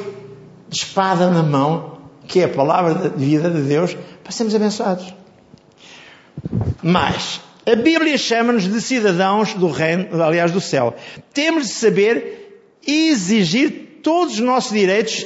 de 0.68 0.78
espada 0.78 1.30
na 1.30 1.44
mão, 1.44 1.98
que 2.28 2.42
é 2.42 2.44
a 2.44 2.50
palavra 2.50 3.10
de 3.10 3.26
vida 3.26 3.50
de 3.50 3.62
Deus, 3.62 3.96
para 4.22 4.34
sermos 4.34 4.54
abençoados. 4.54 5.14
Mas, 6.82 7.42
a 7.66 7.76
Bíblia 7.76 8.18
chama-nos 8.18 8.68
de 8.68 8.82
cidadãos 8.82 9.54
do 9.54 9.70
reino, 9.70 10.22
aliás, 10.22 10.52
do 10.52 10.62
céu. 10.62 10.96
Temos 11.34 11.68
de 11.68 11.74
saber 11.74 12.64
exigir 12.86 14.00
todos 14.02 14.36
os 14.36 14.40
nossos 14.40 14.72
direitos, 14.72 15.26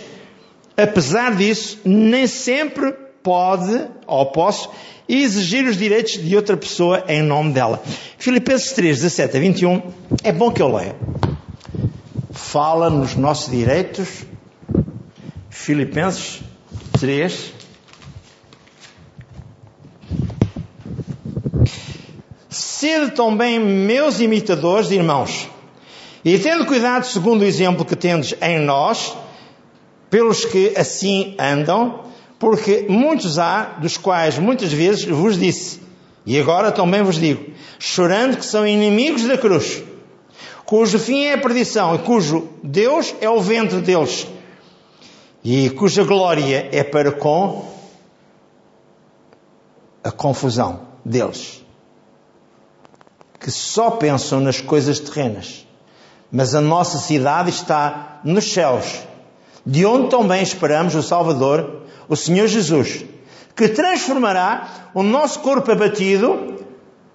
apesar 0.76 1.36
disso, 1.36 1.80
nem 1.86 2.28
sempre 2.28 2.94
pode 3.22 3.88
ou 4.06 4.26
posso 4.28 4.70
exigir 5.08 5.66
os 5.66 5.78
direitos 5.78 6.14
de 6.14 6.36
outra 6.36 6.58
pessoa 6.58 7.04
em 7.08 7.22
nome 7.22 7.54
dela. 7.54 7.82
Filipenses 8.18 8.72
3, 8.74 9.02
17 9.02 9.38
a 9.38 9.40
21, 9.40 9.82
é 10.24 10.32
bom 10.32 10.52
que 10.52 10.62
eu 10.62 10.74
leia. 10.74 10.96
Fala 12.32 12.90
nos 12.90 13.16
nossos 13.16 13.52
direitos. 13.52 14.26
Filipenses 15.50 16.42
3. 17.00 17.54
Sede 22.84 23.12
também 23.12 23.58
meus 23.62 24.20
imitadores, 24.20 24.92
irmãos 24.92 25.48
e 26.26 26.38
tendo 26.38 26.66
cuidado 26.66 27.06
segundo 27.06 27.44
o 27.44 27.46
exemplo 27.46 27.86
que 27.86 27.96
tendes 27.96 28.36
em 28.42 28.60
nós, 28.60 29.16
pelos 30.10 30.44
que 30.44 30.74
assim 30.76 31.34
andam, 31.40 32.02
porque 32.38 32.86
muitos 32.90 33.40
há, 33.40 33.78
dos 33.80 33.96
quais 33.96 34.38
muitas 34.38 34.74
vezes 34.74 35.06
vos 35.06 35.40
disse, 35.40 35.80
e 36.26 36.38
agora 36.38 36.74
também 36.74 37.02
vos 37.02 37.16
digo, 37.16 37.54
chorando 37.80 38.36
que 38.36 38.46
são 38.46 38.68
inimigos 38.68 39.24
da 39.24 39.38
cruz, 39.38 39.82
cujo 40.66 41.00
fim 41.00 41.24
é 41.24 41.36
a 41.36 41.38
perdição 41.38 41.96
e 41.96 42.00
cujo 42.00 42.50
Deus 42.62 43.16
é 43.22 43.30
o 43.30 43.40
ventre 43.40 43.80
deles, 43.80 44.28
e 45.42 45.70
cuja 45.70 46.04
glória 46.04 46.68
é 46.70 46.84
para 46.84 47.14
com 47.14 47.66
a 50.04 50.12
confusão 50.12 50.82
deles, 51.06 51.63
que 53.44 53.52
só 53.52 53.92
pensam 53.92 54.40
nas 54.40 54.60
coisas 54.60 55.00
terrenas 55.00 55.64
mas 56.34 56.56
a 56.56 56.62
nossa 56.62 56.98
cidade 56.98 57.52
está 57.52 58.20
nos 58.24 58.52
céus, 58.52 59.04
de 59.64 59.86
onde 59.86 60.10
também 60.10 60.42
esperamos 60.42 60.96
o 60.96 61.04
Salvador, 61.04 61.84
o 62.10 62.16
Senhor 62.16 62.48
Jesus, 62.48 63.06
que 63.56 63.70
transformará 63.70 64.90
o 64.96 65.04
nosso 65.04 65.40
corpo 65.42 65.72
abatido 65.72 66.56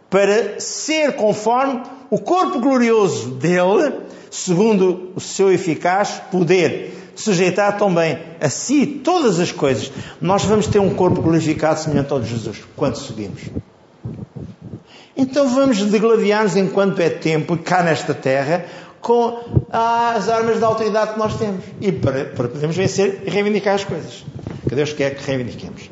para 0.09 0.61
ser 0.61 1.17
conforme 1.17 1.83
o 2.09 2.21
corpo 2.21 2.61
glorioso 2.61 3.31
dele, 3.31 4.03
segundo 4.31 5.11
o 5.17 5.21
seu 5.21 5.53
eficaz 5.53 6.23
poder, 6.31 7.13
sujeitar 7.17 7.77
também 7.77 8.21
a 8.41 8.49
si 8.49 8.87
todas 8.87 9.41
as 9.41 9.51
coisas. 9.51 9.91
Nós 10.21 10.45
vamos 10.45 10.69
ter 10.69 10.79
um 10.79 10.95
corpo 10.95 11.21
glorificado 11.21 11.81
semelhante 11.81 12.13
ao 12.13 12.21
de 12.21 12.29
Jesus, 12.29 12.63
quando 12.77 12.95
subimos. 12.95 13.41
Então 15.21 15.49
vamos 15.49 15.83
degladiar-nos 15.83 16.55
enquanto 16.55 17.01
é 17.01 17.11
tempo, 17.11 17.57
cá 17.57 17.83
nesta 17.83 18.15
terra, 18.15 18.65
com 19.01 19.67
as 19.69 20.29
armas 20.29 20.61
da 20.61 20.69
autoridade 20.69 21.15
que 21.15 21.19
nós 21.19 21.37
temos. 21.37 21.65
E 21.81 21.91
para, 21.91 22.27
para 22.27 22.47
podermos 22.47 22.77
vencer 22.77 23.23
e 23.27 23.31
reivindicar 23.31 23.75
as 23.75 23.83
coisas 23.83 24.25
que 24.69 24.75
Deus 24.77 24.93
quer 24.93 25.17
que 25.17 25.27
reivindiquemos. 25.27 25.91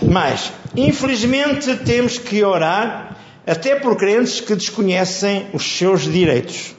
Mas, 0.00 0.52
infelizmente, 0.76 1.74
temos 1.78 2.18
que 2.18 2.44
orar 2.44 3.16
até 3.44 3.74
por 3.74 3.96
crentes 3.96 4.40
que 4.40 4.54
desconhecem 4.54 5.48
os 5.52 5.64
seus 5.64 6.02
direitos. 6.02 6.76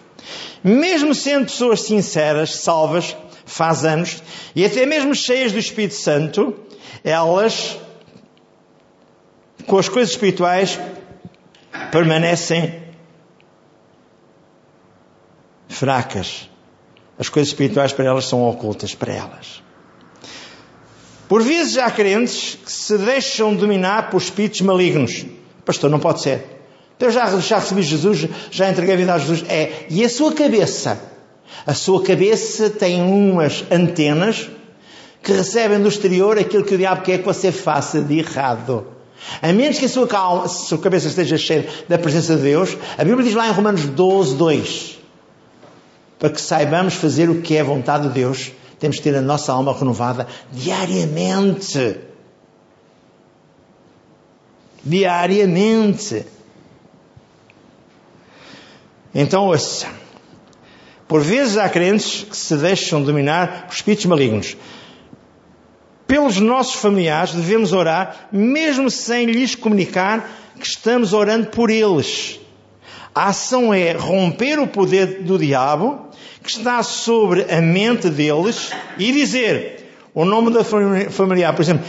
Mesmo 0.63 1.13
sendo 1.13 1.47
pessoas 1.47 1.81
sinceras, 1.81 2.55
salvas, 2.55 3.13
faz 3.45 3.83
anos, 3.83 4.23
e 4.55 4.63
até 4.63 4.85
mesmo 4.85 5.13
cheias 5.13 5.51
do 5.51 5.59
Espírito 5.59 5.95
Santo, 5.95 6.55
elas, 7.03 7.77
com 9.67 9.77
as 9.77 9.89
coisas 9.89 10.11
espirituais, 10.11 10.79
permanecem 11.91 12.83
fracas. 15.67 16.49
As 17.17 17.29
coisas 17.29 17.49
espirituais 17.49 17.91
para 17.91 18.05
elas 18.05 18.25
são 18.25 18.47
ocultas 18.47 18.95
para 18.95 19.13
elas. 19.13 19.61
Por 21.27 21.43
vezes 21.43 21.77
há 21.77 21.91
crentes 21.91 22.57
que 22.65 22.71
se 22.71 22.97
deixam 22.97 23.53
dominar 23.53 24.09
por 24.09 24.17
espíritos 24.17 24.61
malignos. 24.61 25.25
Pastor, 25.65 25.89
não 25.89 25.99
pode 25.99 26.21
ser. 26.21 26.59
Eu 26.99 27.11
já, 27.11 27.39
já 27.39 27.59
recebi 27.59 27.81
Jesus, 27.81 28.27
já 28.51 28.69
entreguei 28.69 28.95
a 28.95 28.97
vida 28.97 29.13
a 29.13 29.19
Jesus. 29.19 29.43
É, 29.47 29.85
e 29.89 30.03
a 30.03 30.09
sua 30.09 30.33
cabeça? 30.33 30.99
A 31.65 31.73
sua 31.73 32.03
cabeça 32.03 32.69
tem 32.69 33.01
umas 33.01 33.63
antenas 33.71 34.49
que 35.21 35.31
recebem 35.31 35.81
do 35.81 35.87
exterior 35.87 36.37
aquilo 36.37 36.63
que 36.63 36.75
o 36.75 36.77
diabo 36.77 37.03
quer 37.03 37.19
que 37.19 37.25
você 37.25 37.51
faça 37.51 38.01
de 38.01 38.19
errado. 38.19 38.87
A 39.41 39.51
menos 39.53 39.77
que 39.77 39.85
a 39.85 39.89
sua, 39.89 40.07
calma, 40.07 40.47
sua 40.47 40.77
cabeça 40.77 41.07
esteja 41.07 41.37
cheia 41.37 41.67
da 41.87 41.97
presença 41.97 42.35
de 42.35 42.43
Deus, 42.43 42.77
a 42.97 43.03
Bíblia 43.03 43.23
diz 43.23 43.35
lá 43.35 43.47
em 43.47 43.51
Romanos 43.51 43.85
12, 43.85 44.35
2: 44.35 44.99
para 46.19 46.29
que 46.29 46.41
saibamos 46.41 46.95
fazer 46.95 47.29
o 47.29 47.41
que 47.41 47.55
é 47.55 47.63
vontade 47.63 48.09
de 48.09 48.13
Deus, 48.13 48.51
temos 48.77 48.97
que 48.97 49.03
ter 49.03 49.15
a 49.15 49.21
nossa 49.21 49.53
alma 49.53 49.73
renovada 49.73 50.27
diariamente. 50.51 51.97
Diariamente. 54.83 56.25
Então, 59.15 59.45
ouça. 59.45 59.87
Por 61.07 61.21
vezes 61.21 61.57
há 61.57 61.67
crentes 61.69 62.23
que 62.23 62.37
se 62.37 62.55
deixam 62.57 63.01
dominar 63.01 63.67
por 63.67 63.73
espíritos 63.73 64.05
malignos. 64.05 64.55
Pelos 66.09 66.39
nossos 66.39 66.73
familiares 66.73 67.35
devemos 67.35 67.71
orar, 67.71 68.29
mesmo 68.31 68.89
sem 68.89 69.27
lhes 69.27 69.53
comunicar 69.53 70.27
que 70.59 70.65
estamos 70.65 71.13
orando 71.13 71.51
por 71.51 71.69
eles. 71.69 72.39
A 73.13 73.27
ação 73.27 73.71
é 73.71 73.91
romper 73.91 74.57
o 74.57 74.65
poder 74.65 75.21
do 75.21 75.37
diabo 75.37 76.07
que 76.41 76.49
está 76.49 76.81
sobre 76.81 77.43
a 77.43 77.61
mente 77.61 78.09
deles 78.09 78.71
e 78.97 79.11
dizer 79.11 79.87
o 80.11 80.25
nome 80.25 80.51
da 80.51 80.63
familiar, 80.63 81.53
por 81.53 81.61
exemplo, 81.61 81.85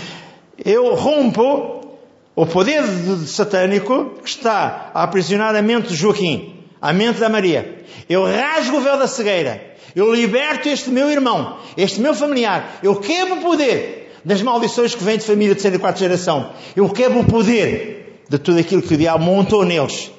eu 0.63 0.95
rompo 0.95 1.97
o 2.37 2.45
poder 2.45 2.85
satânico 3.27 4.17
que 4.23 4.29
está 4.29 4.91
a 4.93 5.03
aprisionar 5.03 5.57
a 5.57 5.63
mente 5.63 5.89
de 5.89 5.97
Joaquim, 5.97 6.63
a 6.79 6.93
mente 6.93 7.21
da 7.21 7.31
Maria. 7.31 7.85
Eu 8.07 8.27
rasgo 8.27 8.77
o 8.77 8.81
véu 8.83 8.99
da 8.99 9.07
cegueira. 9.07 9.71
Eu 9.97 10.15
liberto 10.15 10.69
este 10.69 10.91
meu 10.91 11.11
irmão, 11.11 11.59
este 11.75 12.01
meu 12.01 12.15
familiar. 12.15 12.79
Eu 12.83 12.97
quebro 12.97 13.37
o 13.37 13.41
poder 13.41 14.00
das 14.25 14.43
maldições 14.43 14.95
que 14.95 15.03
vêm 15.03 15.19
de 15.19 15.25
família 15.25 15.49
de 15.49 15.55
terceira 15.55 15.77
e 15.77 15.81
quarta 15.81 15.99
geração. 15.99 16.53
Eu 16.77 16.89
quebro 16.89 17.21
o 17.21 17.25
poder 17.25 18.23
de 18.29 18.39
tudo 18.39 18.59
aquilo 18.59 18.83
que 18.83 18.95
o 18.95 18.99
diabo 18.99 19.25
montou 19.25 19.65
neles. 19.65 20.11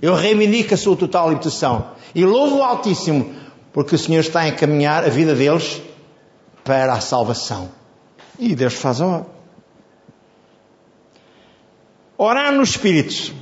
Eu 0.00 0.14
reivindico 0.14 0.74
a 0.74 0.76
sua 0.76 0.96
total 0.96 1.28
libertação. 1.28 1.90
E 2.14 2.24
louvo 2.24 2.58
o 2.58 2.62
Altíssimo, 2.62 3.34
porque 3.72 3.94
o 3.94 3.98
Senhor 3.98 4.20
está 4.20 4.40
a 4.40 4.48
encaminhar 4.48 5.04
a 5.04 5.08
vida 5.08 5.34
deles 5.34 5.80
para 6.64 6.92
a 6.92 7.00
salvação. 7.00 7.70
E 8.38 8.54
Deus 8.54 8.74
faz 8.74 9.00
a 9.00 9.06
hora. 9.06 9.26
Orar 12.16 12.52
no 12.52 12.62
Espírito. 12.62 13.34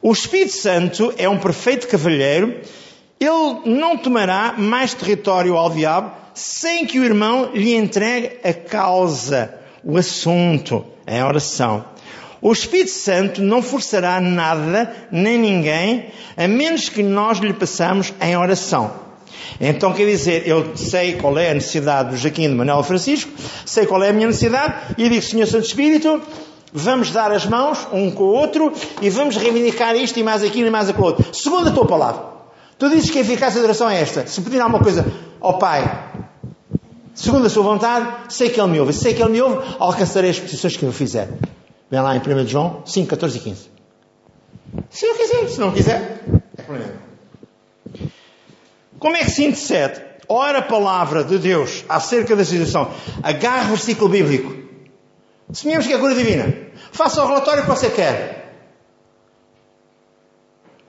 O 0.00 0.12
Espírito 0.12 0.52
Santo 0.52 1.12
é 1.16 1.28
um 1.28 1.38
perfeito 1.38 1.88
cavalheiro. 1.88 2.60
Ele 3.24 3.76
não 3.78 3.96
tomará 3.96 4.54
mais 4.58 4.92
território 4.92 5.56
ao 5.56 5.70
diabo 5.70 6.12
sem 6.34 6.84
que 6.84 6.98
o 6.98 7.04
irmão 7.04 7.50
lhe 7.54 7.74
entregue 7.74 8.38
a 8.44 8.52
causa, 8.52 9.54
o 9.82 9.96
assunto, 9.96 10.84
a 11.06 11.26
oração. 11.26 11.84
O 12.42 12.52
Espírito 12.52 12.90
Santo 12.90 13.40
não 13.40 13.62
forçará 13.62 14.20
nada 14.20 14.94
nem 15.10 15.38
ninguém, 15.38 16.06
a 16.36 16.46
menos 16.46 16.90
que 16.90 17.02
nós 17.02 17.38
lhe 17.38 17.54
passamos 17.54 18.12
em 18.20 18.36
oração. 18.36 18.92
Então 19.58 19.94
quer 19.94 20.06
dizer, 20.06 20.46
eu 20.46 20.76
sei 20.76 21.14
qual 21.14 21.38
é 21.38 21.50
a 21.50 21.54
necessidade 21.54 22.10
do 22.10 22.16
Jaquim 22.18 22.48
de 22.48 22.54
Manuel 22.54 22.82
Francisco, 22.82 23.30
sei 23.64 23.86
qual 23.86 24.02
é 24.02 24.10
a 24.10 24.12
minha 24.12 24.26
necessidade, 24.26 24.94
e 24.98 25.08
digo, 25.08 25.22
Senhor 25.22 25.46
Santo 25.46 25.66
Espírito, 25.66 26.20
Vamos 26.76 27.12
dar 27.12 27.30
as 27.30 27.46
mãos 27.46 27.86
um 27.92 28.10
com 28.10 28.24
o 28.24 28.32
outro 28.32 28.72
e 29.00 29.08
vamos 29.08 29.36
reivindicar 29.36 29.94
isto 29.94 30.18
e 30.18 30.24
mais 30.24 30.42
aquilo 30.42 30.66
e 30.66 30.70
mais 30.70 30.88
aquilo 30.88 31.06
outro. 31.06 31.32
Segundo 31.32 31.68
a 31.68 31.70
tua 31.70 31.86
palavra. 31.86 32.33
Tu 32.84 32.90
dizes 32.90 33.10
que 33.10 33.16
a 33.16 33.22
eficácia 33.22 33.60
da 33.60 33.64
oração 33.64 33.88
é 33.88 33.98
esta. 33.98 34.26
Se 34.26 34.42
pedir 34.42 34.60
alguma 34.60 34.78
coisa 34.78 35.06
ao 35.40 35.56
Pai, 35.56 36.12
segundo 37.14 37.46
a 37.46 37.48
sua 37.48 37.62
vontade, 37.62 38.06
sei 38.28 38.50
que 38.50 38.60
Ele 38.60 38.72
me 38.72 38.78
ouve. 38.78 38.92
Sei 38.92 39.14
que 39.14 39.22
Ele 39.22 39.32
me 39.32 39.40
ouve, 39.40 39.74
alcançarei 39.78 40.28
as 40.28 40.38
petições 40.38 40.76
que 40.76 40.82
eu 40.82 40.92
fizer. 40.92 41.30
Vem 41.90 42.02
lá 42.02 42.14
em 42.14 42.18
1 42.18 42.46
João 42.46 42.82
5, 42.84 43.08
14 43.08 43.38
e 43.38 43.40
15. 43.40 43.70
Se 44.90 45.06
eu 45.06 45.14
quiser, 45.14 45.48
se 45.48 45.60
não 45.60 45.72
quiser, 45.72 46.24
é 46.58 46.62
problema. 46.62 46.92
Como 48.98 49.16
é 49.16 49.20
que 49.20 49.30
se 49.30 49.46
intercede? 49.46 50.02
Ora 50.28 50.58
a 50.58 50.62
palavra 50.62 51.24
de 51.24 51.38
Deus 51.38 51.86
acerca 51.88 52.36
da 52.36 52.44
situação. 52.44 52.90
Agarra 53.22 53.64
o 53.64 53.76
versículo 53.76 54.10
bíblico. 54.10 54.54
Sonhamos 55.54 55.86
que 55.86 55.92
é 55.94 55.96
a 55.96 55.98
cura 55.98 56.14
divina. 56.14 56.54
Faça 56.92 57.24
o 57.24 57.26
relatório 57.26 57.62
que 57.62 57.70
você 57.70 57.88
quer. 57.88 58.33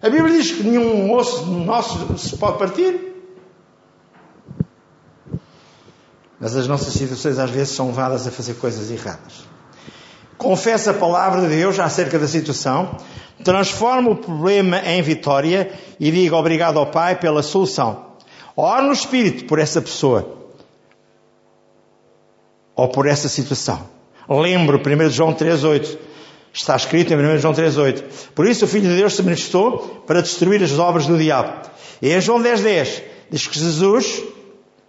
A 0.01 0.10
Bíblia 0.10 0.38
diz 0.38 0.51
que 0.51 0.63
nenhum 0.63 1.12
osso 1.13 1.45
nosso 1.45 2.17
se 2.17 2.38
pode 2.38 2.58
partir. 2.58 3.13
Mas 6.39 6.55
as 6.55 6.67
nossas 6.67 6.93
situações 6.93 7.39
às 7.39 7.49
vezes 7.49 7.73
são 7.75 7.88
levadas 7.88 8.27
a 8.27 8.31
fazer 8.31 8.55
coisas 8.55 8.91
erradas. 8.91 9.45
Confessa 10.38 10.91
a 10.91 10.93
palavra 10.93 11.41
de 11.41 11.47
Deus 11.47 11.79
acerca 11.79 12.19
da 12.19 12.27
situação, 12.27 12.97
transforma 13.43 14.12
o 14.12 14.15
problema 14.15 14.79
em 14.79 15.01
vitória 15.01 15.71
e 15.99 16.12
diga 16.12 16.36
obrigado 16.36 16.77
ao 16.77 16.88
Pai 16.88 17.15
pela 17.15 17.41
solução. 17.41 18.05
Ora 18.55 18.84
no 18.84 18.91
Espírito 18.91 19.45
por 19.45 19.60
essa 19.60 19.81
pessoa 19.81 20.49
ou 22.75 22.89
por 22.89 23.08
essa 23.08 23.29
situação. 23.29 23.89
Lembro, 24.29 24.79
1 24.79 25.10
João 25.10 25.34
3,8. 25.34 25.97
Está 26.56 26.78
escrito 26.78 27.13
em 27.13 27.18
1 27.18 27.39
João 27.39 27.54
3,8. 27.54 28.04
Por 28.34 28.48
isso 28.48 28.63
o 28.63 28.68
Filho 28.68 28.88
de 28.88 28.96
Deus 28.96 29.13
se 29.13 29.22
manifestou 29.22 30.04
para 30.08 30.22
destruir 30.22 30.63
as 30.63 30.80
obras 30.80 31.06
do 31.06 31.18
diabo. 31.18 31.70
E 32.02 32.13
em 32.13 32.22
João 32.22 32.41
10,10 32.41 32.62
10, 32.63 33.04
diz 33.30 33.48
que 33.48 33.60
Jesus 33.60 34.24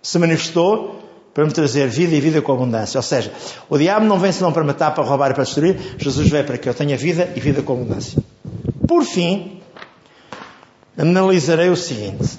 se 0.00 0.16
manifestou 0.20 1.02
para 1.34 1.44
me 1.44 1.50
trazer 1.50 1.88
vida 1.88 2.14
e 2.14 2.20
vida 2.20 2.40
com 2.40 2.52
abundância. 2.52 2.96
Ou 2.98 3.02
seja, 3.02 3.32
o 3.68 3.76
diabo 3.76 4.06
não 4.06 4.16
vem 4.16 4.30
senão 4.30 4.52
para 4.52 4.62
matar, 4.62 4.94
para 4.94 5.02
roubar 5.02 5.32
e 5.32 5.34
para 5.34 5.42
destruir. 5.42 5.76
Jesus 5.98 6.28
veio 6.28 6.44
para 6.44 6.56
que 6.56 6.68
eu 6.68 6.72
tenha 6.72 6.96
vida 6.96 7.32
e 7.34 7.40
vida 7.40 7.60
com 7.62 7.72
abundância. 7.72 8.22
Por 8.86 9.02
fim, 9.02 9.60
analisarei 10.96 11.68
o 11.68 11.76
seguinte. 11.76 12.38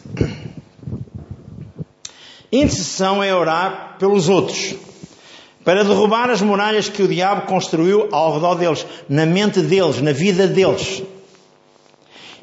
Intercessão 2.50 3.22
é 3.22 3.36
orar 3.36 3.98
pelos 4.00 4.30
outros 4.30 4.78
para 5.67 5.84
derrubar 5.84 6.30
as 6.30 6.41
muralhas 6.41 6.88
que 6.88 7.03
o 7.03 7.10
diabo 7.10 7.41
construiu 7.41 8.08
ao 8.13 8.36
redor 8.36 8.56
deles, 8.56 8.86
na 9.10 9.25
mente 9.25 9.60
deles, 9.60 10.01
na 10.01 10.13
vida 10.13 10.47
deles. 10.47 11.03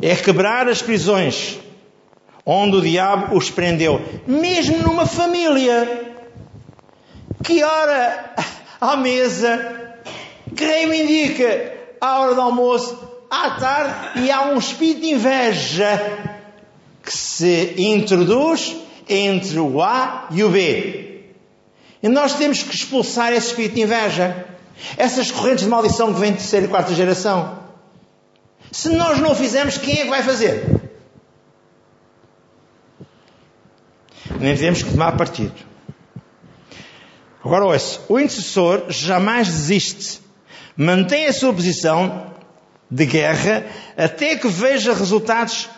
É 0.02 0.14
quebrar 0.14 0.68
as 0.68 0.82
prisões 0.82 1.58
onde 2.44 2.76
o 2.76 2.82
diabo 2.82 3.34
os 3.34 3.48
prendeu, 3.48 3.98
mesmo 4.26 4.76
numa 4.76 5.06
família 5.06 6.12
que 7.42 7.64
ora 7.64 8.34
à 8.78 8.94
mesa, 8.94 9.94
que 10.54 10.62
reivindica 10.62 11.72
a 12.02 12.20
hora 12.20 12.34
do 12.34 12.42
almoço, 12.42 13.08
à 13.30 13.52
tarde, 13.52 14.20
e 14.20 14.30
há 14.30 14.50
um 14.50 14.58
espírito 14.58 15.00
de 15.00 15.12
inveja 15.12 16.28
que 17.02 17.16
se 17.16 17.72
introduz 17.78 18.76
entre 19.08 19.58
o 19.60 19.80
A 19.80 20.28
e 20.30 20.44
o 20.44 20.50
B. 20.50 21.03
E 22.04 22.08
nós 22.08 22.34
temos 22.34 22.62
que 22.62 22.74
expulsar 22.74 23.32
esse 23.32 23.46
espírito 23.46 23.76
de 23.76 23.80
inveja. 23.80 24.44
Essas 24.98 25.30
correntes 25.30 25.64
de 25.64 25.70
maldição 25.70 26.12
que 26.12 26.20
vêm 26.20 26.32
de 26.32 26.38
terceira 26.38 26.66
e 26.66 26.68
quarta 26.68 26.94
geração. 26.94 27.60
Se 28.70 28.90
nós 28.90 29.18
não 29.20 29.32
o 29.32 29.34
fizermos, 29.34 29.78
quem 29.78 30.00
é 30.00 30.02
que 30.02 30.10
vai 30.10 30.22
fazer? 30.22 30.82
Nem 34.38 34.54
temos 34.54 34.82
que 34.82 34.90
tomar 34.90 35.16
partido. 35.16 35.54
Agora 37.42 37.64
ouça, 37.64 38.00
o 38.06 38.20
intercessor 38.20 38.84
jamais 38.90 39.48
desiste. 39.48 40.20
Mantém 40.76 41.24
a 41.26 41.32
sua 41.32 41.54
posição 41.54 42.34
de 42.90 43.06
guerra 43.06 43.64
até 43.96 44.36
que 44.36 44.48
veja 44.48 44.92
resultados 44.92 45.70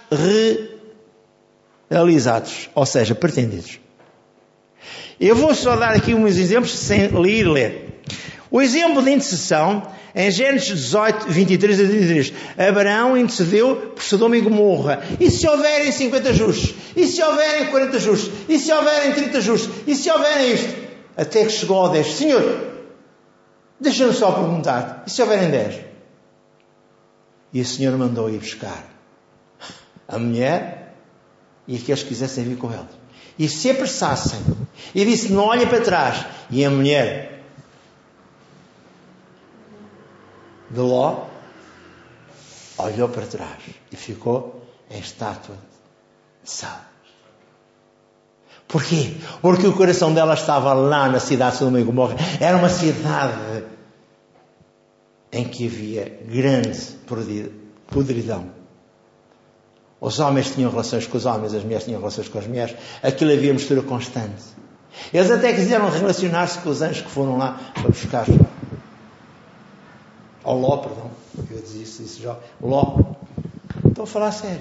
realizados, 1.89 2.69
ou 2.75 2.85
seja, 2.85 3.15
pretendidos. 3.15 3.86
Eu 5.21 5.35
vou 5.35 5.55
só 5.55 5.77
dar 5.77 5.95
aqui 5.95 6.15
uns 6.15 6.37
exemplos 6.37 6.73
sem 6.73 7.09
ler 7.09 7.41
e 7.41 7.45
ler. 7.45 8.03
O 8.51 8.61
exemplo 8.61 9.03
de 9.03 9.11
intercessão, 9.11 9.83
em 10.15 10.31
Gênesis 10.31 10.69
18, 10.69 11.27
23 11.29 11.81
a 11.81 11.85
33, 11.85 12.33
Abraão 12.69 13.17
intercedeu 13.17 13.93
por 13.95 14.03
Sodoma 14.03 14.37
e 14.37 14.41
Gomorra. 14.41 15.03
E 15.19 15.31
se 15.31 15.49
houverem 15.49 15.91
50 15.91 16.33
justos? 16.35 16.75
E 16.95 17.07
se 17.07 17.23
houverem 17.23 17.67
40 17.71 17.99
justos? 17.99 18.33
E 18.49 18.59
se 18.59 18.73
houverem 18.73 19.13
30 19.15 19.41
justos? 19.41 19.71
E 19.87 19.95
se 19.95 20.11
houverem 20.11 20.53
isto? 20.53 20.87
Até 21.17 21.45
que 21.45 21.51
chegou 21.51 21.79
ao 21.79 21.89
10. 21.91 22.07
Senhor, 22.07 22.73
deixa-me 23.81 24.13
só 24.13 24.33
perguntar. 24.33 25.03
E 25.07 25.11
se 25.11 25.23
houverem 25.23 25.51
10? 25.51 25.81
E 27.55 27.61
o 27.61 27.65
Senhor 27.65 27.97
mandou 27.97 28.29
ir 28.29 28.39
buscar 28.39 28.85
a 30.07 30.19
mulher 30.19 30.95
e 31.67 31.77
aqueles 31.77 32.03
que 32.03 32.11
quisessem 32.11 32.45
vir 32.45 32.57
com 32.57 32.71
ele 32.71 33.06
e 33.39 33.49
se 33.49 33.71
apressassem. 33.71 34.41
E 34.95 35.05
disse: 35.05 35.33
Não 35.33 35.45
olhem 35.45 35.67
para 35.67 35.81
trás. 35.81 36.27
E 36.51 36.65
a 36.65 36.71
mulher 36.71 37.43
de 40.71 40.81
Ló 40.81 41.27
olhou 42.79 43.09
para 43.09 43.27
trás 43.27 43.59
e 43.91 43.97
ficou 43.97 44.63
em 44.91 44.99
estátua 44.99 45.57
de 46.43 46.51
sal. 46.51 46.81
Porquê? 48.69 49.15
Porque 49.41 49.67
o 49.67 49.73
coração 49.73 50.13
dela 50.13 50.35
estava 50.35 50.73
lá 50.75 51.09
na 51.09 51.21
cidade 51.21 51.53
de 51.53 51.59
Sodoma 51.59 51.81
e 51.81 51.85
Gomorra. 51.85 52.17
Era 52.41 52.57
uma 52.57 52.69
cidade 52.69 53.65
em 55.31 55.45
que 55.45 55.67
havia 55.67 56.21
grande 56.29 56.81
podridão. 57.87 58.56
Os 60.07 60.21
homens 60.21 60.53
tinham 60.55 60.71
relações 60.71 61.05
com 61.05 61.19
os 61.19 61.27
homens, 61.27 61.53
as 61.53 61.65
mulheres 61.65 61.85
tinham 61.85 61.99
relações 61.99 62.29
com 62.29 62.39
as 62.39 62.47
mulheres. 62.47 62.77
Aquilo 63.03 63.33
havia 63.33 63.53
mistura 63.53 63.83
constante. 63.83 64.41
Eles 65.13 65.29
até 65.33 65.53
quiseram 65.53 65.91
relacionar-se 65.91 66.61
com 66.61 66.71
os 66.71 66.81
anjos 66.81 67.03
que 67.03 67.11
foram 67.11 67.37
lá 67.37 67.59
para 67.75 67.89
buscar. 67.89 68.25
Ao 70.45 70.57
Ló, 70.57 70.77
perdão. 70.77 71.11
Eu 71.51 71.61
disse 71.61 71.83
isso, 71.83 72.03
disse 72.05 72.23
já. 72.23 72.37
Ló. 72.63 73.01
Estou 73.85 74.05
a 74.05 74.07
falar 74.07 74.31
sério. 74.31 74.61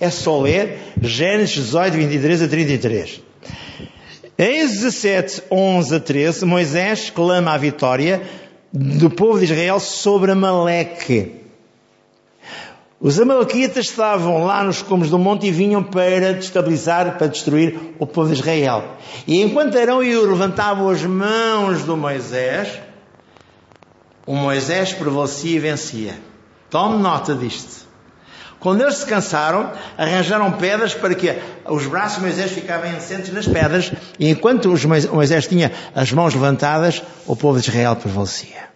É 0.00 0.08
só 0.08 0.40
ler 0.40 0.78
Gênesis 1.02 1.56
18, 1.56 1.92
23 1.98 2.42
a 2.42 2.48
33. 2.48 3.20
Em 4.38 4.66
17, 4.66 5.42
11 5.50 5.94
a 5.94 6.00
13, 6.00 6.46
Moisés 6.46 7.10
clama 7.10 7.52
a 7.52 7.58
vitória 7.58 8.22
do 8.72 9.10
povo 9.10 9.40
de 9.40 9.44
Israel 9.44 9.78
sobre 9.78 10.32
Amaleque. 10.32 11.49
Os 13.02 13.18
amalequitas 13.18 13.86
estavam 13.86 14.44
lá 14.44 14.62
nos 14.62 14.82
cumes 14.82 15.08
do 15.08 15.18
monte 15.18 15.46
e 15.46 15.50
vinham 15.50 15.82
para 15.82 16.34
destabilizar, 16.34 17.16
para 17.16 17.28
destruir 17.28 17.94
o 17.98 18.06
povo 18.06 18.28
de 18.28 18.38
Israel. 18.38 18.96
E 19.26 19.40
enquanto 19.40 19.78
Arão 19.78 20.02
e 20.02 20.14
Ur 20.14 20.28
levantavam 20.28 20.90
as 20.90 21.02
mãos 21.02 21.82
do 21.84 21.96
Moisés, 21.96 22.78
o 24.26 24.34
Moisés 24.34 24.92
prevalecia 24.92 25.56
e 25.56 25.58
vencia. 25.58 26.14
Tome 26.68 27.02
nota 27.02 27.34
disto. 27.34 27.88
Quando 28.58 28.82
eles 28.82 28.96
se 28.96 29.06
cansaram, 29.06 29.72
arranjaram 29.96 30.52
pedras 30.52 30.92
para 30.92 31.14
que 31.14 31.34
os 31.64 31.86
braços 31.86 32.16
de 32.16 32.24
Moisés 32.24 32.52
ficavam 32.52 32.90
assentes 32.90 33.32
nas 33.32 33.48
pedras, 33.48 33.90
e 34.18 34.28
enquanto 34.28 34.68
Moisés 35.10 35.46
tinha 35.46 35.72
as 35.94 36.12
mãos 36.12 36.34
levantadas, 36.34 37.02
o 37.26 37.34
povo 37.34 37.58
de 37.58 37.66
Israel 37.66 37.96
prevalecia. 37.96 38.69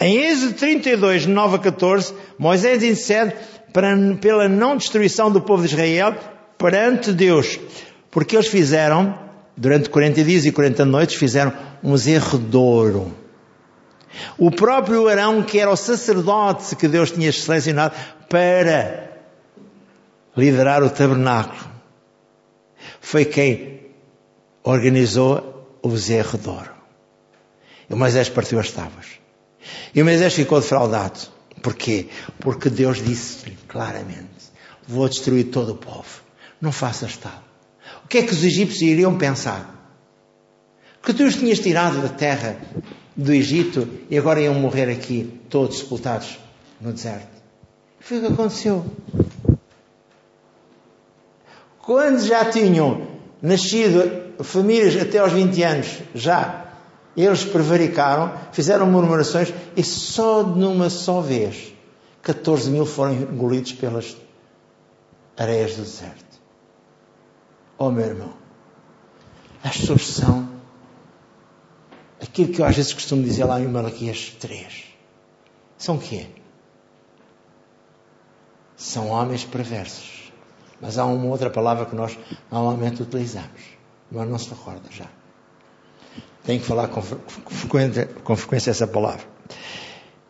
Em 0.00 0.16
Êxodo 0.16 0.54
32, 0.54 1.26
9 1.26 1.56
a 1.56 1.58
14, 1.58 2.14
Moisés 2.38 2.82
intercede 2.82 3.34
pela 4.20 4.48
não 4.48 4.76
destruição 4.76 5.30
do 5.30 5.40
povo 5.40 5.66
de 5.66 5.74
Israel 5.74 6.14
perante 6.56 7.12
Deus, 7.12 7.58
porque 8.10 8.36
eles 8.36 8.46
fizeram, 8.46 9.18
durante 9.56 9.90
40 9.90 10.22
dias 10.22 10.44
e 10.44 10.52
40 10.52 10.84
noites, 10.84 11.16
fizeram 11.16 11.52
um 11.82 11.96
zerredouro. 11.96 13.12
O 14.36 14.50
próprio 14.50 15.08
Arão, 15.08 15.42
que 15.42 15.58
era 15.58 15.70
o 15.70 15.76
sacerdote 15.76 16.76
que 16.76 16.88
Deus 16.88 17.10
tinha 17.10 17.32
selecionado 17.32 17.94
para 18.28 19.08
liderar 20.36 20.82
o 20.82 20.90
tabernáculo, 20.90 21.70
foi 23.00 23.24
quem 23.24 23.80
organizou 24.62 25.78
o 25.82 25.96
zerredouro. 25.96 26.70
E 27.90 27.94
Moisés 27.94 28.28
partiu 28.28 28.60
as 28.60 28.70
tábuas. 28.70 29.17
E 29.94 30.00
o 30.00 30.04
Moisés 30.04 30.34
ficou 30.34 30.60
defraudado. 30.60 31.20
Porquê? 31.62 32.08
Porque 32.38 32.70
Deus 32.70 33.02
disse-lhe 33.02 33.56
claramente: 33.66 34.28
Vou 34.86 35.08
destruir 35.08 35.44
todo 35.44 35.72
o 35.72 35.76
povo. 35.76 36.22
Não 36.60 36.72
faças 36.72 37.16
tal. 37.16 37.42
O 38.04 38.08
que 38.08 38.18
é 38.18 38.22
que 38.22 38.32
os 38.32 38.44
egípcios 38.44 38.82
iriam 38.82 39.16
pensar? 39.18 39.74
Que 41.02 41.14
tu 41.14 41.24
os 41.24 41.36
tinhas 41.36 41.58
tirado 41.58 42.02
da 42.02 42.08
terra 42.08 42.60
do 43.16 43.32
Egito 43.32 43.88
e 44.10 44.18
agora 44.18 44.40
iam 44.40 44.54
morrer 44.54 44.90
aqui, 44.90 45.40
todos 45.48 45.78
sepultados 45.78 46.38
no 46.80 46.92
deserto. 46.92 47.28
Foi 48.00 48.18
o 48.18 48.20
que 48.20 48.26
aconteceu. 48.26 48.84
Quando 51.80 52.20
já 52.20 52.44
tinham 52.44 53.08
nascido 53.40 54.34
famílias 54.44 55.00
até 55.00 55.18
aos 55.18 55.32
20 55.32 55.62
anos, 55.62 55.98
já 56.14 56.57
eles 57.22 57.44
prevaricaram, 57.44 58.32
fizeram 58.52 58.86
murmurações 58.86 59.52
e 59.76 59.82
só 59.82 60.42
numa 60.42 60.88
só 60.88 61.20
vez 61.20 61.72
14 62.22 62.70
mil 62.70 62.86
foram 62.86 63.14
engolidos 63.14 63.72
pelas 63.72 64.16
areias 65.36 65.74
do 65.76 65.82
deserto. 65.82 66.38
Oh 67.76 67.90
meu 67.90 68.06
irmão, 68.06 68.32
as 69.64 69.76
pessoas 69.76 70.06
são 70.06 70.48
aquilo 72.20 72.52
que 72.52 72.60
eu 72.60 72.66
às 72.66 72.76
vezes 72.76 72.92
costumo 72.92 73.22
dizer 73.22 73.44
lá 73.44 73.60
em 73.60 73.66
Malaquias 73.66 74.36
3. 74.38 74.84
São 75.76 75.96
o 75.96 76.00
quê? 76.00 76.26
São 78.76 79.08
homens 79.08 79.44
perversos. 79.44 80.32
Mas 80.80 80.98
há 80.98 81.04
uma 81.04 81.26
outra 81.26 81.50
palavra 81.50 81.86
que 81.86 81.96
nós 81.96 82.16
normalmente 82.50 83.02
utilizamos, 83.02 83.62
mas 84.10 84.28
não 84.28 84.38
se 84.38 84.50
recorda 84.50 84.88
já. 84.90 85.06
Tenho 86.44 86.60
que 86.60 86.66
falar 86.66 86.88
com 86.88 87.02
frequência, 87.02 88.08
com 88.24 88.36
frequência 88.36 88.70
essa 88.70 88.86
palavra. 88.86 89.22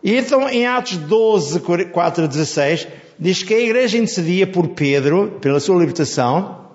E 0.03 0.17
então, 0.17 0.49
em 0.49 0.67
Atos 0.67 0.97
12, 0.97 1.61
4 1.61 2.25
a 2.25 2.27
16, 2.27 2.89
diz 3.19 3.43
que 3.43 3.55
a 3.55 3.61
igreja 3.61 3.99
intercedia 3.99 4.47
por 4.47 4.69
Pedro, 4.69 5.39
pela 5.41 5.61
sua 5.61 5.79
libertação, 5.79 6.67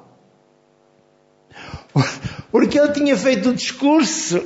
porque 2.52 2.80
ele 2.80 2.92
tinha 2.92 3.16
feito 3.18 3.50
o 3.50 3.54
discurso 3.54 4.44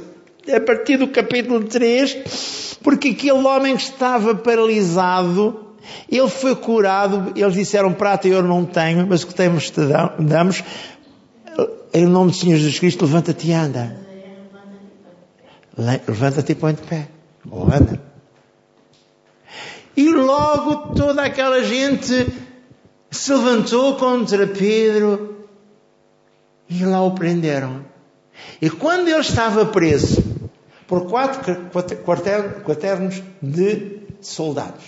a 0.56 0.60
partir 0.60 0.98
do 0.98 1.08
capítulo 1.08 1.64
3, 1.64 2.78
porque 2.84 3.10
aquele 3.10 3.46
homem 3.46 3.76
que 3.76 3.84
estava 3.84 4.36
paralisado, 4.36 5.76
ele 6.10 6.30
foi 6.30 6.56
curado, 6.56 7.34
eles 7.36 7.54
disseram 7.54 7.94
prata 7.94 8.28
e 8.28 8.34
ouro 8.34 8.48
não 8.48 8.64
tenho, 8.66 9.08
mas 9.08 9.24
o 9.24 9.28
que 9.28 9.36
temos 9.36 9.70
te 9.70 9.82
damos, 10.20 10.64
em 11.94 12.06
nome 12.06 12.32
do 12.32 12.38
Senhor 12.38 12.58
Jesus 12.58 12.80
Cristo, 12.80 13.06
levanta-te 13.06 13.48
e 13.48 13.54
anda. 13.54 14.07
Levanta-te 15.78 16.54
e 16.54 16.56
põe 16.56 16.74
de 16.74 16.82
pé. 16.82 17.08
Ou 17.50 17.64
anda. 17.64 18.02
E 19.96 20.10
logo 20.10 20.96
toda 20.96 21.24
aquela 21.24 21.64
gente 21.64 22.28
se 23.10 23.34
levantou 23.34 23.96
contra 23.96 24.48
Pedro 24.48 25.48
e 26.70 26.84
lá 26.84 27.02
o 27.04 27.16
prenderam. 27.16 27.86
E 28.62 28.70
quando 28.70 29.08
ele 29.08 29.20
estava 29.20 29.66
preso 29.66 30.24
por 30.88 31.08
quatro 31.08 31.70
quaternos 32.64 33.22
de 33.42 34.02
soldados, 34.22 34.86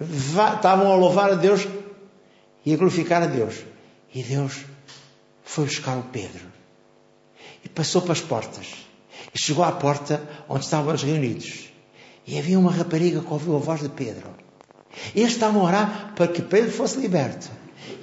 estavam 0.00 0.92
a 0.92 0.96
louvar 0.96 1.32
a 1.32 1.34
Deus 1.34 1.66
e 2.64 2.72
a 2.72 2.76
glorificar 2.76 3.22
a 3.22 3.26
Deus. 3.26 3.64
E 4.14 4.22
Deus 4.22 4.64
foi 5.42 5.64
buscar 5.64 5.98
o 5.98 6.02
Pedro 6.04 6.46
e 7.64 7.68
passou 7.68 8.02
para 8.02 8.12
as 8.12 8.20
portas. 8.20 8.93
E 9.34 9.38
chegou 9.38 9.64
à 9.64 9.72
porta 9.72 10.22
onde 10.48 10.64
estavam 10.64 10.94
reunidos. 10.94 11.70
E 12.26 12.38
havia 12.38 12.58
uma 12.58 12.70
rapariga 12.70 13.20
que 13.20 13.32
ouviu 13.32 13.56
a 13.56 13.58
voz 13.58 13.80
de 13.80 13.88
Pedro. 13.88 14.28
Eles 15.14 15.32
estavam 15.32 15.62
a 15.62 15.64
orar 15.64 16.12
para 16.14 16.28
que 16.28 16.42
Pedro 16.42 16.70
fosse 16.70 16.98
liberto. 16.98 17.50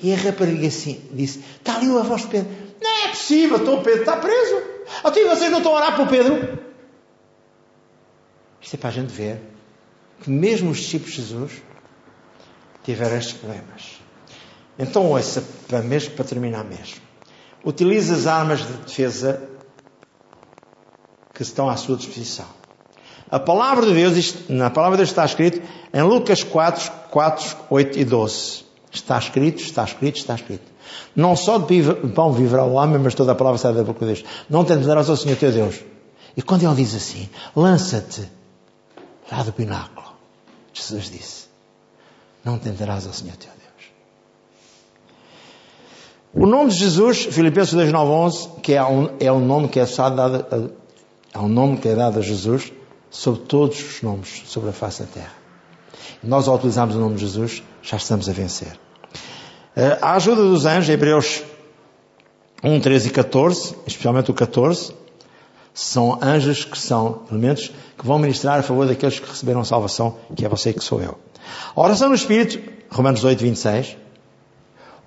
E 0.02 0.14
a 0.14 0.18
rapariga 0.18 0.68
assim, 0.68 1.02
disse: 1.12 1.44
Está 1.58 1.78
ali 1.78 1.88
a 1.98 2.04
voz 2.04 2.22
de 2.24 2.28
Pedro. 2.28 2.52
Não 2.82 3.06
é 3.06 3.08
possível, 3.10 3.58
estou, 3.58 3.82
Pedro 3.82 4.02
está 4.02 4.18
preso. 4.18 4.62
Até 5.04 5.24
vocês 5.24 5.52
não 5.52 5.60
estão 5.60 5.74
a 5.74 5.78
orar 5.78 5.96
para 5.96 6.04
o 6.04 6.08
Pedro? 6.08 6.60
Isto 8.62 8.76
é 8.76 8.78
para 8.78 8.90
a 8.90 8.94
gente 8.94 9.12
ver 9.12 9.42
que 10.22 10.30
mesmo 10.30 10.70
os 10.72 10.78
discípulos 10.78 11.14
de 11.14 11.22
Jesus 11.22 11.52
tiveram 12.84 13.18
estes 13.18 13.34
problemas. 13.34 14.02
Então, 14.78 15.06
ouça, 15.08 15.44
para, 15.68 15.82
mesmo, 15.82 16.12
para 16.12 16.26
terminar 16.26 16.64
mesmo. 16.64 17.02
Utilize 17.64 18.12
as 18.12 18.28
armas 18.28 18.60
de 18.60 18.74
defesa 18.74 19.50
que 21.42 21.48
estão 21.48 21.68
à 21.68 21.76
sua 21.76 21.98
disposição. 21.98 22.46
A 23.32 23.40
palavra 23.40 23.88
de 23.88 23.94
Deus, 23.96 24.48
na 24.48 24.70
palavra 24.70 24.96
de 24.96 25.02
Deus 25.02 25.10
está 25.10 25.26
escrito 25.26 25.60
em 25.92 26.04
Lucas 26.04 26.44
4, 26.44 26.92
4, 27.10 27.58
8 27.68 28.00
e 28.00 28.06
12. 28.06 28.66
Está 28.92 29.18
escrito, 29.18 29.60
está 29.60 29.84
escrito, 29.84 30.18
está 30.18 30.36
escrito. 30.36 30.72
Não 31.16 31.36
só 31.36 31.58
de 31.58 31.82
pão 32.14 32.32
viverá 32.32 32.64
o 32.64 32.74
homem, 32.74 33.00
mas 33.00 33.16
toda 33.16 33.32
a 33.32 33.36
palavra 33.36 33.58
sai 33.58 33.74
da 33.74 33.84
boca 33.84 34.06
de 34.06 34.14
Deus. 34.14 34.26
Não 34.50 34.64
tentarás 34.64 35.10
ao 35.10 35.18
Senhor 35.18 35.36
teu 35.36 35.52
Deus. 35.52 35.80
E 36.38 36.44
quando 36.44 36.64
ele 36.64 36.76
diz 36.76 36.94
assim, 36.94 37.28
lança-te 37.56 38.30
lá 39.32 39.42
do 39.42 39.52
pináculo, 39.52 40.08
Jesus 40.74 41.10
disse, 41.10 41.46
não 42.46 42.60
tentarás 42.60 43.08
ao 43.08 43.14
Senhor 43.14 43.36
teu 43.36 43.50
Deus. 43.50 43.62
O 46.34 46.46
nome 46.46 46.70
de 46.70 46.78
Jesus, 46.78 47.26
Filipenses 47.26 47.74
2, 47.74 47.92
9, 47.92 48.12
11, 48.12 48.50
que 48.62 48.74
é 48.74 48.84
um, 48.84 49.10
é 49.20 49.32
um 49.32 49.40
nome 49.40 49.70
que 49.70 49.80
é 49.80 49.86
só 49.86 50.10
dado 50.10 50.81
Há 51.34 51.42
um 51.42 51.48
nome 51.48 51.78
que 51.78 51.88
é 51.88 51.96
dado 51.96 52.20
a 52.20 52.22
Jesus 52.22 52.74
sobre 53.10 53.42
todos 53.42 53.80
os 53.80 54.02
nomes 54.02 54.44
sobre 54.46 54.70
a 54.70 54.74
face 54.74 55.04
da 55.04 55.08
terra. 55.08 55.34
Nós, 56.22 56.48
ao 56.48 56.56
utilizarmos 56.56 56.96
o 56.96 57.00
nome 57.00 57.16
de 57.16 57.22
Jesus, 57.22 57.64
já 57.82 57.98
estamos 57.98 58.28
a 58.28 58.34
vencer. 58.34 58.78
Eh, 59.76 59.98
a 60.02 60.16
ajuda 60.16 60.44
dos 60.44 60.66
anjos, 60.66 60.90
Hebreus 60.90 61.42
1, 62.62 62.80
13 62.82 63.08
e 63.08 63.12
14, 63.12 63.76
especialmente 63.88 64.30
o 64.30 64.34
14, 64.34 64.94
são 65.74 66.20
anjos 66.22 66.66
que 66.66 66.78
são 66.78 67.22
elementos 67.32 67.72
que 67.98 68.06
vão 68.06 68.20
ministrar 68.20 68.60
a 68.60 68.64
favor 68.64 68.86
daqueles 68.86 69.20
que 69.20 69.30
receberam 69.30 69.64
salvação, 69.64 70.18
que 70.36 70.46
é 70.46 70.50
você 70.50 70.74
que 70.74 70.84
sou 70.84 71.02
eu. 71.02 71.18
A 71.76 71.82
oração 71.82 72.10
no 72.10 72.16
Espírito, 72.16 72.60
Romanos 72.90 73.24
8, 73.24 73.40
26. 73.40 73.98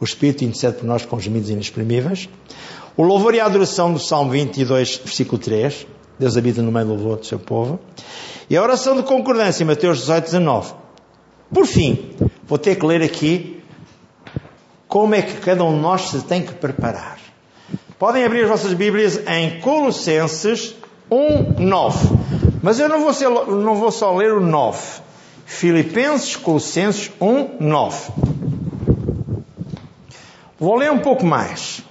O 0.01 0.05
Espírito 0.05 0.45
intercede 0.45 0.79
por 0.79 0.87
nós 0.87 1.05
com 1.05 1.21
gemidos 1.21 1.51
inexprimíveis. 1.51 2.29
O 2.97 3.03
louvor 3.03 3.35
e 3.35 3.41
a 3.41 3.47
adoração 3.47 3.93
do 3.93 3.99
Salmo 3.99 4.31
22, 4.31 4.97
versículo 4.97 5.39
3. 5.39 5.87
Deus 6.19 6.37
habita 6.37 6.63
no 6.63 6.71
meio 6.71 6.87
do 6.87 6.95
louvor 6.95 7.17
do 7.19 7.27
seu 7.27 7.39
povo. 7.39 7.81
E 8.49 8.57
a 8.57 8.63
oração 8.63 8.97
de 8.97 9.03
concordância, 9.03 9.65
Mateus 9.65 9.99
18, 10.01 10.25
19. 10.25 10.75
Por 11.53 11.67
fim, 11.67 12.11
vou 12.45 12.59
ter 12.59 12.77
que 12.77 12.87
ler 12.87 13.03
aqui 13.03 13.63
como 14.87 15.15
é 15.15 15.23
que 15.23 15.35
cada 15.41 15.65
um 15.65 15.75
de 15.75 15.81
nós 15.81 16.03
se 16.03 16.23
tem 16.23 16.43
que 16.43 16.53
preparar. 16.55 17.19
Podem 17.99 18.25
abrir 18.25 18.43
as 18.43 18.49
vossas 18.49 18.75
Bíblias 18.75 19.21
em 19.27 19.61
Colossenses 19.61 20.75
1, 21.11 21.61
9. 21.61 22.09
Mas 22.63 22.79
eu 22.79 22.89
não 22.89 23.01
vou, 23.01 23.13
ser, 23.13 23.29
não 23.29 23.77
vou 23.77 23.91
só 23.91 24.15
ler 24.15 24.33
o 24.33 24.41
9. 24.41 25.03
Filipenses, 25.47 26.37
Colossenses 26.37 27.11
1, 27.21 27.57
9. 27.61 28.13
Vou 30.59 30.77
ler 30.77 30.91
um 30.91 30.99
pouco 30.99 31.25
mais. 31.25 31.83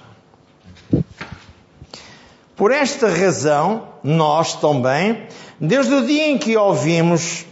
Por 2.56 2.70
esta 2.70 3.08
razão, 3.08 3.88
nós 4.04 4.54
também, 4.54 5.26
desde 5.58 5.92
o 5.92 6.06
dia 6.06 6.28
em 6.28 6.38
que 6.38 6.56
ouvimos, 6.56 7.44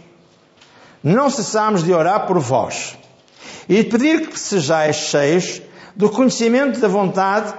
não 1.03 1.29
cessamos 1.29 1.83
de 1.83 1.91
orar 1.93 2.25
por 2.25 2.39
vós 2.39 2.97
e 3.67 3.83
de 3.83 3.89
pedir 3.89 4.29
que 4.29 4.39
sejais 4.39 4.95
cheios 4.95 5.61
do 5.93 6.09
conhecimento 6.09 6.79
da 6.79 6.87
vontade 6.87 7.53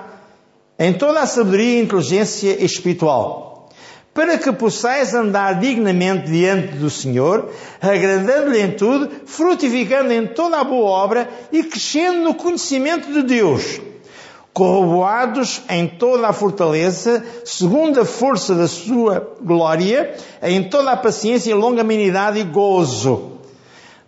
em 0.79 0.95
toda 0.95 1.21
a 1.21 1.27
sabedoria 1.27 1.81
e 1.81 1.83
inteligência 1.83 2.65
espiritual, 2.65 3.69
para 4.15 4.39
que 4.39 4.51
possais 4.51 5.15
andar 5.15 5.61
dignamente 5.61 6.31
diante 6.31 6.77
do 6.77 6.89
Senhor, 6.89 7.51
agradando-lhe 7.81 8.63
em 8.63 8.71
tudo, 8.71 9.11
frutificando 9.27 10.11
em 10.15 10.27
toda 10.29 10.61
a 10.61 10.65
boa 10.65 10.91
obra 10.91 11.29
e 11.53 11.63
crescendo 11.63 12.21
no 12.21 12.35
conhecimento 12.35 13.13
de 13.13 13.23
Deus 13.23 13.81
corroboados 14.55 15.63
em 15.69 15.89
toda 15.89 16.29
a 16.29 16.33
fortaleza, 16.33 17.25
segundo 17.45 18.01
a 18.01 18.05
força 18.05 18.55
da 18.55 18.69
sua 18.69 19.35
glória, 19.43 20.15
em 20.41 20.63
toda 20.69 20.93
a 20.93 20.97
paciência 20.97 21.51
e 21.51 21.55
longanimidade 21.55 22.39
e 22.39 22.45
gozo, 22.45 23.33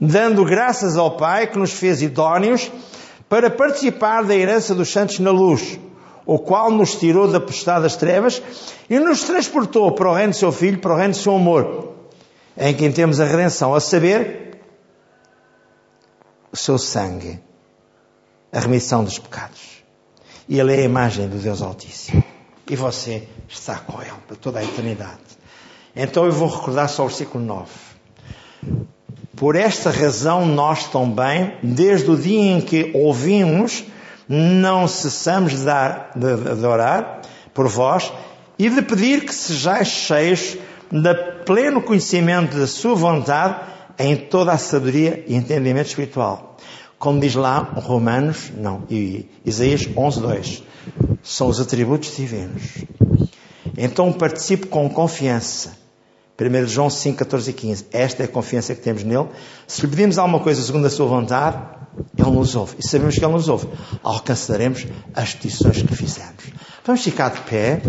dando 0.01 0.45
graças 0.45 0.97
ao 0.97 1.17
Pai 1.17 1.49
que 1.49 1.59
nos 1.59 1.73
fez 1.73 2.01
idóneos 2.01 2.71
para 3.29 3.51
participar 3.51 4.23
da 4.23 4.37
herança 4.37 4.73
dos 4.73 4.89
santos 4.89 5.19
na 5.19 5.33
luz, 5.33 5.81
o 6.25 6.39
qual 6.39 6.71
nos 6.71 6.95
tirou 6.95 7.27
da 7.27 7.41
postada 7.41 7.81
das 7.81 7.97
trevas 7.97 8.41
e 8.89 9.01
nos 9.01 9.25
transportou 9.25 9.91
para 9.93 10.09
o 10.09 10.15
reino 10.15 10.31
do 10.31 10.37
seu 10.37 10.53
Filho, 10.53 10.79
para 10.79 10.95
o 10.95 10.97
reino 10.97 11.13
do 11.13 11.19
seu 11.19 11.35
amor, 11.35 11.93
em 12.57 12.73
quem 12.73 12.93
temos 12.93 13.19
a 13.19 13.25
redenção, 13.25 13.75
a 13.75 13.81
saber, 13.81 14.61
o 16.53 16.57
seu 16.57 16.79
sangue, 16.79 17.41
a 18.53 18.61
remissão 18.61 19.03
dos 19.03 19.19
pecados. 19.19 19.76
E 20.49 20.61
ele 20.61 20.75
é 20.75 20.79
a 20.79 20.85
imagem 20.85 21.29
do 21.29 21.39
Deus 21.39 21.61
Altíssimo. 21.61 22.23
E 22.69 22.77
você 22.77 23.27
está 23.49 23.77
com 23.77 24.01
ele 24.01 24.11
para 24.27 24.37
toda 24.37 24.61
a 24.61 24.65
eternidade. 24.65 25.21
Então 25.95 26.25
eu 26.25 26.33
vou 26.33 26.49
recordar 26.49 26.89
só 26.89 27.05
o 27.05 27.09
versículo 27.09 27.45
9. 27.45 27.71
Por 29.37 29.57
esta 29.57 29.91
razão 29.91 30.47
nós 30.47 30.87
também, 30.87 31.55
desde 31.63 32.11
o 32.11 32.17
dia 32.17 32.53
em 32.53 32.61
que 32.61 32.91
ouvimos, 32.95 33.85
não 34.29 34.89
cessamos 34.89 35.53
de, 35.53 35.65
dar, 35.65 36.11
de, 36.15 36.55
de 36.57 36.67
orar 36.67 37.23
por 37.53 37.69
vós 37.69 38.13
e 38.59 38.69
de 38.69 38.83
pedir 38.83 39.25
que 39.25 39.35
sejais 39.35 39.89
cheios 39.89 40.57
de 40.91 41.15
pleno 41.45 41.83
conhecimento 41.83 42.57
da 42.57 42.67
sua 42.67 42.95
vontade 42.95 43.61
em 43.99 44.17
toda 44.17 44.53
a 44.53 44.59
sabedoria 44.59 45.25
e 45.27 45.35
entendimento 45.35 45.89
espiritual 45.89 46.57
como 46.99 47.21
diz 47.21 47.35
lá 47.35 47.59
Romanos, 47.59 48.51
não, 48.57 48.85
e 48.91 49.29
Isaías 49.45 49.87
11, 49.97 50.21
2. 50.21 50.63
São 51.23 51.49
os 51.49 51.61
atributos 51.61 52.17
divinos. 52.17 52.85
Então 53.77 54.13
participe 54.13 54.67
com 54.67 54.89
confiança. 54.89 55.77
1 56.39 56.67
João 56.67 56.91
5, 56.91 57.19
14 57.19 57.51
e 57.51 57.55
15. 57.55 57.87
Esta 57.93 58.23
é 58.23 58.27
a 58.27 58.29
confiança 58.29 58.75
que 58.75 58.83
temos 58.83 59.03
nele. 59.03 59.27
Se 59.67 59.83
lhe 59.83 59.89
pedimos 59.89 60.19
alguma 60.19 60.41
coisa 60.41 60.63
segundo 60.63 60.87
a 60.87 60.91
sua 60.91 61.07
vontade, 61.07 61.59
ele 62.17 62.31
nos 62.31 62.55
ouve. 62.55 62.77
E 62.79 62.87
sabemos 62.87 63.15
que 63.17 63.25
ele 63.25 63.33
nos 63.33 63.49
ouve. 63.49 63.69
Alcançaremos 64.03 64.87
as 65.15 65.35
petições 65.35 65.83
que 65.83 65.97
fizemos. 65.97 66.45
Vamos 66.85 67.03
ficar 67.03 67.31
de 67.31 67.41
pé. 67.41 67.83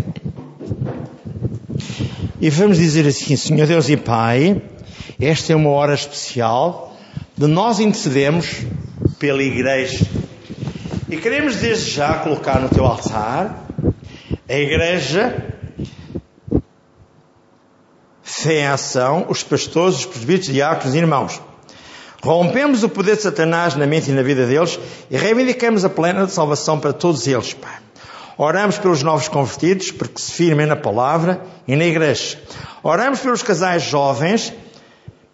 E 2.40 2.50
vamos 2.50 2.78
dizer 2.78 3.06
assim, 3.06 3.36
Senhor 3.36 3.66
Deus 3.66 3.88
e 3.88 3.96
Pai, 3.96 4.62
esta 5.20 5.52
é 5.52 5.56
uma 5.56 5.70
hora 5.70 5.94
especial 5.94 6.96
de 7.36 7.46
nós 7.46 7.78
intercedemos 7.80 8.64
pela 9.18 9.42
igreja. 9.42 10.06
E 11.08 11.16
queremos 11.16 11.56
desde 11.56 11.90
já 11.90 12.14
colocar 12.18 12.60
no 12.60 12.68
teu 12.68 12.84
altar 12.84 13.66
a 14.48 14.54
igreja, 14.54 15.54
fé 18.22 18.66
ação, 18.66 19.26
os 19.28 19.42
pastores, 19.42 19.96
os 19.96 20.06
presbíteros, 20.06 20.52
diáconos 20.52 20.94
e 20.94 20.98
irmãos. 20.98 21.40
Rompemos 22.22 22.82
o 22.82 22.88
poder 22.88 23.16
de 23.16 23.22
Satanás 23.22 23.74
na 23.74 23.86
mente 23.86 24.10
e 24.10 24.14
na 24.14 24.22
vida 24.22 24.46
deles 24.46 24.78
e 25.10 25.16
reivindicamos 25.16 25.84
a 25.84 25.88
plena 25.88 26.26
salvação 26.28 26.78
para 26.78 26.92
todos 26.92 27.26
eles, 27.26 27.54
Pai. 27.54 27.78
Oramos 28.36 28.78
pelos 28.78 29.02
novos 29.02 29.28
convertidos, 29.28 29.90
porque 29.90 30.20
se 30.20 30.32
firmem 30.32 30.66
na 30.66 30.76
palavra 30.76 31.40
e 31.66 31.74
na 31.74 31.84
igreja. 31.84 32.38
Oramos 32.82 33.18
pelos 33.18 33.42
casais 33.42 33.82
jovens, 33.82 34.52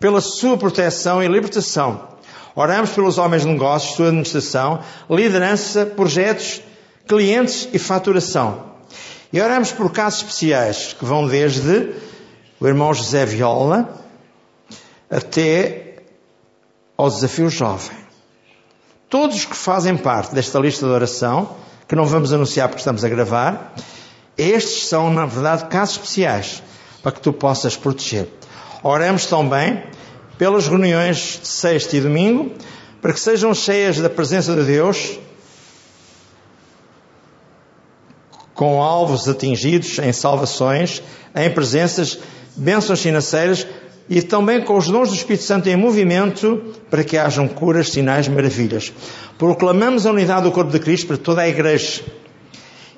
pela 0.01 0.21
sua 0.21 0.57
proteção 0.57 1.23
e 1.23 1.29
libertação. 1.29 2.14
Oramos 2.57 2.91
pelos 2.91 3.19
homens 3.19 3.43
de 3.43 3.49
negócios, 3.49 3.97
sua 3.97 4.07
administração, 4.07 4.81
liderança, 5.11 5.85
projetos, 5.85 6.63
clientes 7.07 7.69
e 7.73 7.79
faturação. 7.79 8.75
E 9.33 9.41
oramos 9.41 9.73
por 9.73 9.91
casos 9.91 10.21
especiais 10.21 10.95
que 10.97 11.05
vão 11.05 11.27
desde 11.27 11.93
o 12.61 12.67
irmão 12.67 12.95
José 12.95 13.27
Viola 13.27 13.89
até 15.11 15.97
ao 16.97 17.11
desafio 17.11 17.51
jovem. 17.51 17.97
Todos 19.11 19.37
os 19.37 19.45
que 19.45 19.57
fazem 19.57 19.97
parte 19.97 20.35
desta 20.35 20.59
lista 20.61 20.87
de 20.87 20.93
oração, 20.93 21.57
que 21.89 21.97
não 21.97 22.07
vamos 22.07 22.33
anunciar 22.33 22.69
porque 22.69 22.81
estamos 22.81 23.05
a 23.05 23.09
gravar, 23.09 23.75
estes 24.39 24.87
são, 24.87 25.13
na 25.13 25.27
verdade, 25.27 25.67
casos 25.67 25.97
especiais 25.97 26.63
para 27.03 27.13
que 27.13 27.21
tu 27.21 27.33
possas 27.33 27.77
proteger. 27.77 28.29
Oramos 28.83 29.27
também 29.27 29.83
pelas 30.39 30.67
reuniões 30.67 31.41
de 31.43 31.49
sexta 31.49 31.97
e 31.97 32.01
domingo, 32.01 32.53
para 33.01 33.13
que 33.13 33.21
sejam 33.21 33.55
cheias 33.55 33.99
da 33.99 34.11
presença 34.11 34.55
de 34.55 34.65
Deus, 34.65 35.19
com 38.55 38.83
alvos 38.83 39.29
atingidos 39.29 39.99
em 39.99 40.13
salvações, 40.13 41.03
em 41.35 41.51
presenças, 41.51 42.19
bênçãos 42.57 43.03
financeiras 43.03 43.67
e 44.09 44.23
também 44.23 44.63
com 44.63 44.77
os 44.77 44.89
dons 44.89 45.09
do 45.09 45.15
Espírito 45.15 45.45
Santo 45.45 45.69
em 45.69 45.77
movimento 45.77 46.75
para 46.89 47.03
que 47.03 47.19
hajam 47.19 47.49
curas, 47.49 47.91
sinais, 47.91 48.29
maravilhas. 48.29 48.93
Proclamamos 49.37 50.07
a 50.07 50.11
unidade 50.13 50.45
do 50.45 50.53
corpo 50.53 50.71
de 50.71 50.79
Cristo 50.79 51.09
para 51.09 51.17
toda 51.17 51.43
a 51.43 51.49
igreja. 51.49 52.03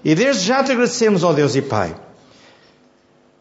E 0.04 0.14
desde 0.14 0.46
já 0.46 0.62
te 0.62 0.72
agradecemos, 0.72 1.24
ó 1.24 1.32
Deus 1.32 1.56
e 1.56 1.62
Pai, 1.62 1.96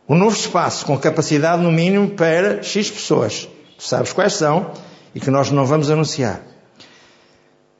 um 0.07 0.15
novo 0.15 0.35
espaço 0.35 0.85
com 0.85 0.97
capacidade 0.97 1.61
no 1.61 1.71
mínimo 1.71 2.11
para 2.11 2.63
X 2.63 2.89
pessoas 2.89 3.49
Sabes 3.77 4.13
quais 4.13 4.33
são 4.33 4.71
e 5.13 5.19
que 5.19 5.31
nós 5.31 5.51
não 5.51 5.65
vamos 5.65 5.89
anunciar. 5.89 6.41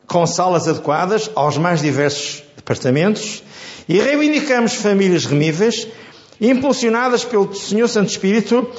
Com 0.08 0.26
salas 0.26 0.68
adequadas 0.68 1.30
aos 1.36 1.58
mais 1.58 1.82
diversos 1.82 2.44
departamentos 2.56 3.44
e 3.88 4.00
reivindicamos 4.00 4.74
famílias 4.74 5.26
remíveis, 5.26 5.88
impulsionadas 6.40 7.24
pelo 7.24 7.54
Senhor 7.54 7.88
Santo 7.88 8.10
Espírito 8.10 8.70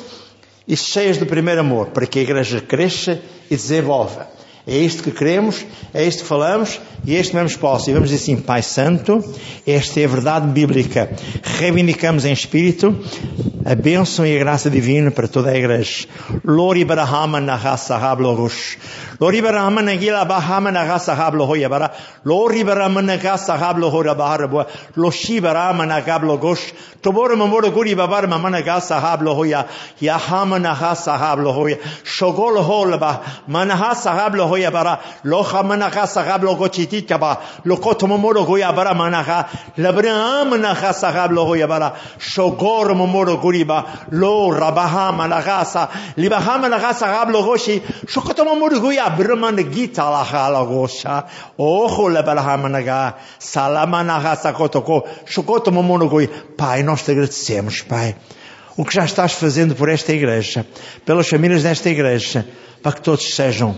e 0.67 0.77
cheias 0.77 1.17
do 1.17 1.27
primeiro 1.27 1.61
amor, 1.61 1.89
para 1.89 2.07
que 2.07 2.19
a 2.19 2.23
igreja 2.23 2.61
cresça 2.61 3.21
e 3.51 3.57
desenvolva. 3.57 4.29
É 4.67 4.77
isto 4.77 5.03
que 5.05 5.12
queremos, 5.12 5.64
é 5.95 6.05
isto 6.05 6.23
que 6.23 6.29
falamos 6.29 6.81
e 7.05 7.14
é 7.14 7.21
isto 7.21 7.31
que 7.31 7.37
vamos 7.37 7.55
posse. 7.55 7.91
E 7.91 7.95
vamos 7.95 8.11
dizer 8.11 8.21
assim, 8.21 8.43
Pai 8.43 8.62
Santo, 8.62 9.23
esta 9.64 10.01
é 10.01 10.05
a 10.05 10.09
verdade 10.09 10.49
bíblica. 10.49 11.09
Reivindicamos 11.43 12.25
em 12.25 12.33
espírito 12.33 12.99
A 13.69 13.75
bênção 13.75 14.25
e 14.25 14.37
a 14.37 14.39
graça 14.39 14.71
divina 14.71 15.11
para 15.11 15.27
toda 15.27 15.51
a 15.51 15.59
igreja. 15.59 16.07
Lori 16.45 16.85
Barahama 16.85 17.41
na 17.41 17.57
raça 17.57 17.97
Rablo 17.97 18.33
Rush. 18.33 18.79
Lori 19.21 19.43
Barahama 19.43 19.83
na 19.83 19.97
Gila 19.97 20.25
Bahama 20.25 20.71
na 20.71 20.85
raça 20.85 21.12
Rablo 21.14 21.45
Hoyabara. 21.45 21.91
Lori 22.25 22.62
Barahama 22.62 23.03
na 23.03 23.17
raça 23.17 23.57
Rablo 23.57 23.91
Horabarabua. 23.91 24.69
Loshi 24.97 25.41
Barahama 25.41 25.85
na 25.85 25.99
Rablo 25.99 26.39
Gush. 26.39 26.73
Tobor 27.03 27.35
Mamoro 27.37 27.73
Guri 27.73 27.97
Babar 27.97 28.29
Mamana 28.29 28.62
Gasa 28.62 29.01
Rablo 29.01 29.35
Hoya. 29.35 29.67
Yahama 30.01 30.61
na 30.61 30.73
raça 30.73 31.17
Rablo 31.17 31.51
Hoya. 31.53 31.79
Shogol 32.05 32.62
Holba. 32.62 33.21
Manahasa 33.49 34.14
Rablo 34.14 34.47
Hoyabara. 34.49 35.01
Loha 35.25 35.64
Manahasa 35.64 36.23
Rablo 36.25 36.55
Gochitikaba. 36.55 37.41
Lokoto 37.64 38.07
Mamoro 38.07 38.47
Goyabara 38.47 38.95
Manaha. 38.95 39.49
Labrahama 39.77 40.57
na 40.57 40.73
raça 40.73 41.11
Rablo 41.11 41.45
Hoyabara. 41.45 41.97
Shogor 42.21 42.95
Mamoro 42.95 43.37
Guri 43.43 43.56
lo 43.65 44.51
rabaha 44.51 45.13
managasa 45.13 45.89
libaha 46.17 46.59
managasa 46.59 47.07
sagab 47.07 47.31
lo 47.31 47.43
goshi 47.43 47.81
shokotomomoro 48.07 48.81
goya 48.81 49.11
brman 49.17 49.57
gita 49.73 50.11
la 50.11 50.25
hala 50.25 50.65
gosha 50.65 51.25
ojo 51.59 52.09
la 52.09 52.23
balaha 52.23 52.57
managa 52.59 53.15
salamana 53.39 54.19
rasa 54.23 54.53
kotoko 54.53 55.05
shokotomomoro 55.25 56.09
goya 56.09 56.29
pai 56.57 56.83
nós 56.83 57.03
te 57.03 57.13
agradecemos 57.13 57.83
pai 57.83 58.15
o 58.77 58.85
que 58.85 58.95
já 58.95 59.05
estás 59.05 59.33
fazendo 59.33 59.75
por 59.75 59.89
esta 59.89 60.13
igreja, 60.13 60.67
pelas 61.05 61.27
famílias 61.27 61.63
desta 61.63 61.89
igreja, 61.89 62.47
para 62.83 62.93
que 62.93 63.01
todos 63.01 63.35
sejam 63.35 63.77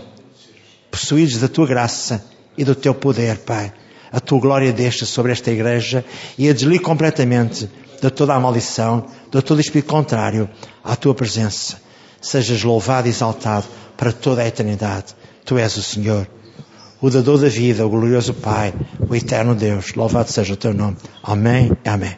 possuídos 0.91 1.37
da 1.37 1.47
tua 1.47 1.65
graça 1.65 2.23
e 2.57 2.65
do 2.65 2.75
teu 2.75 2.93
poder, 2.93 3.37
Pai. 3.39 3.71
A 4.11 4.19
tua 4.19 4.39
glória 4.39 4.73
deixa 4.73 5.05
sobre 5.05 5.31
esta 5.31 5.51
igreja 5.51 6.03
e 6.37 6.49
a 6.49 6.53
desligue 6.53 6.83
completamente 6.83 7.69
de 7.99 8.09
toda 8.09 8.33
a 8.33 8.39
maldição, 8.39 9.05
de 9.31 9.41
todo 9.41 9.61
espírito 9.61 9.89
contrário 9.89 10.49
à 10.83 10.95
tua 10.95 11.13
presença. 11.13 11.77
Sejas 12.21 12.63
louvado 12.63 13.07
e 13.07 13.11
exaltado 13.11 13.65
para 13.95 14.11
toda 14.11 14.41
a 14.41 14.47
eternidade. 14.47 15.15
Tu 15.45 15.57
és 15.57 15.77
o 15.77 15.81
Senhor, 15.81 16.27
o 17.01 17.09
dador 17.09 17.39
da 17.39 17.47
vida, 17.47 17.85
o 17.85 17.89
glorioso 17.89 18.33
Pai, 18.33 18.73
o 19.07 19.15
eterno 19.15 19.55
Deus. 19.55 19.93
Louvado 19.93 20.31
seja 20.31 20.53
o 20.53 20.57
teu 20.57 20.73
nome. 20.73 20.97
Amém. 21.23 21.71
Amém. 21.85 22.07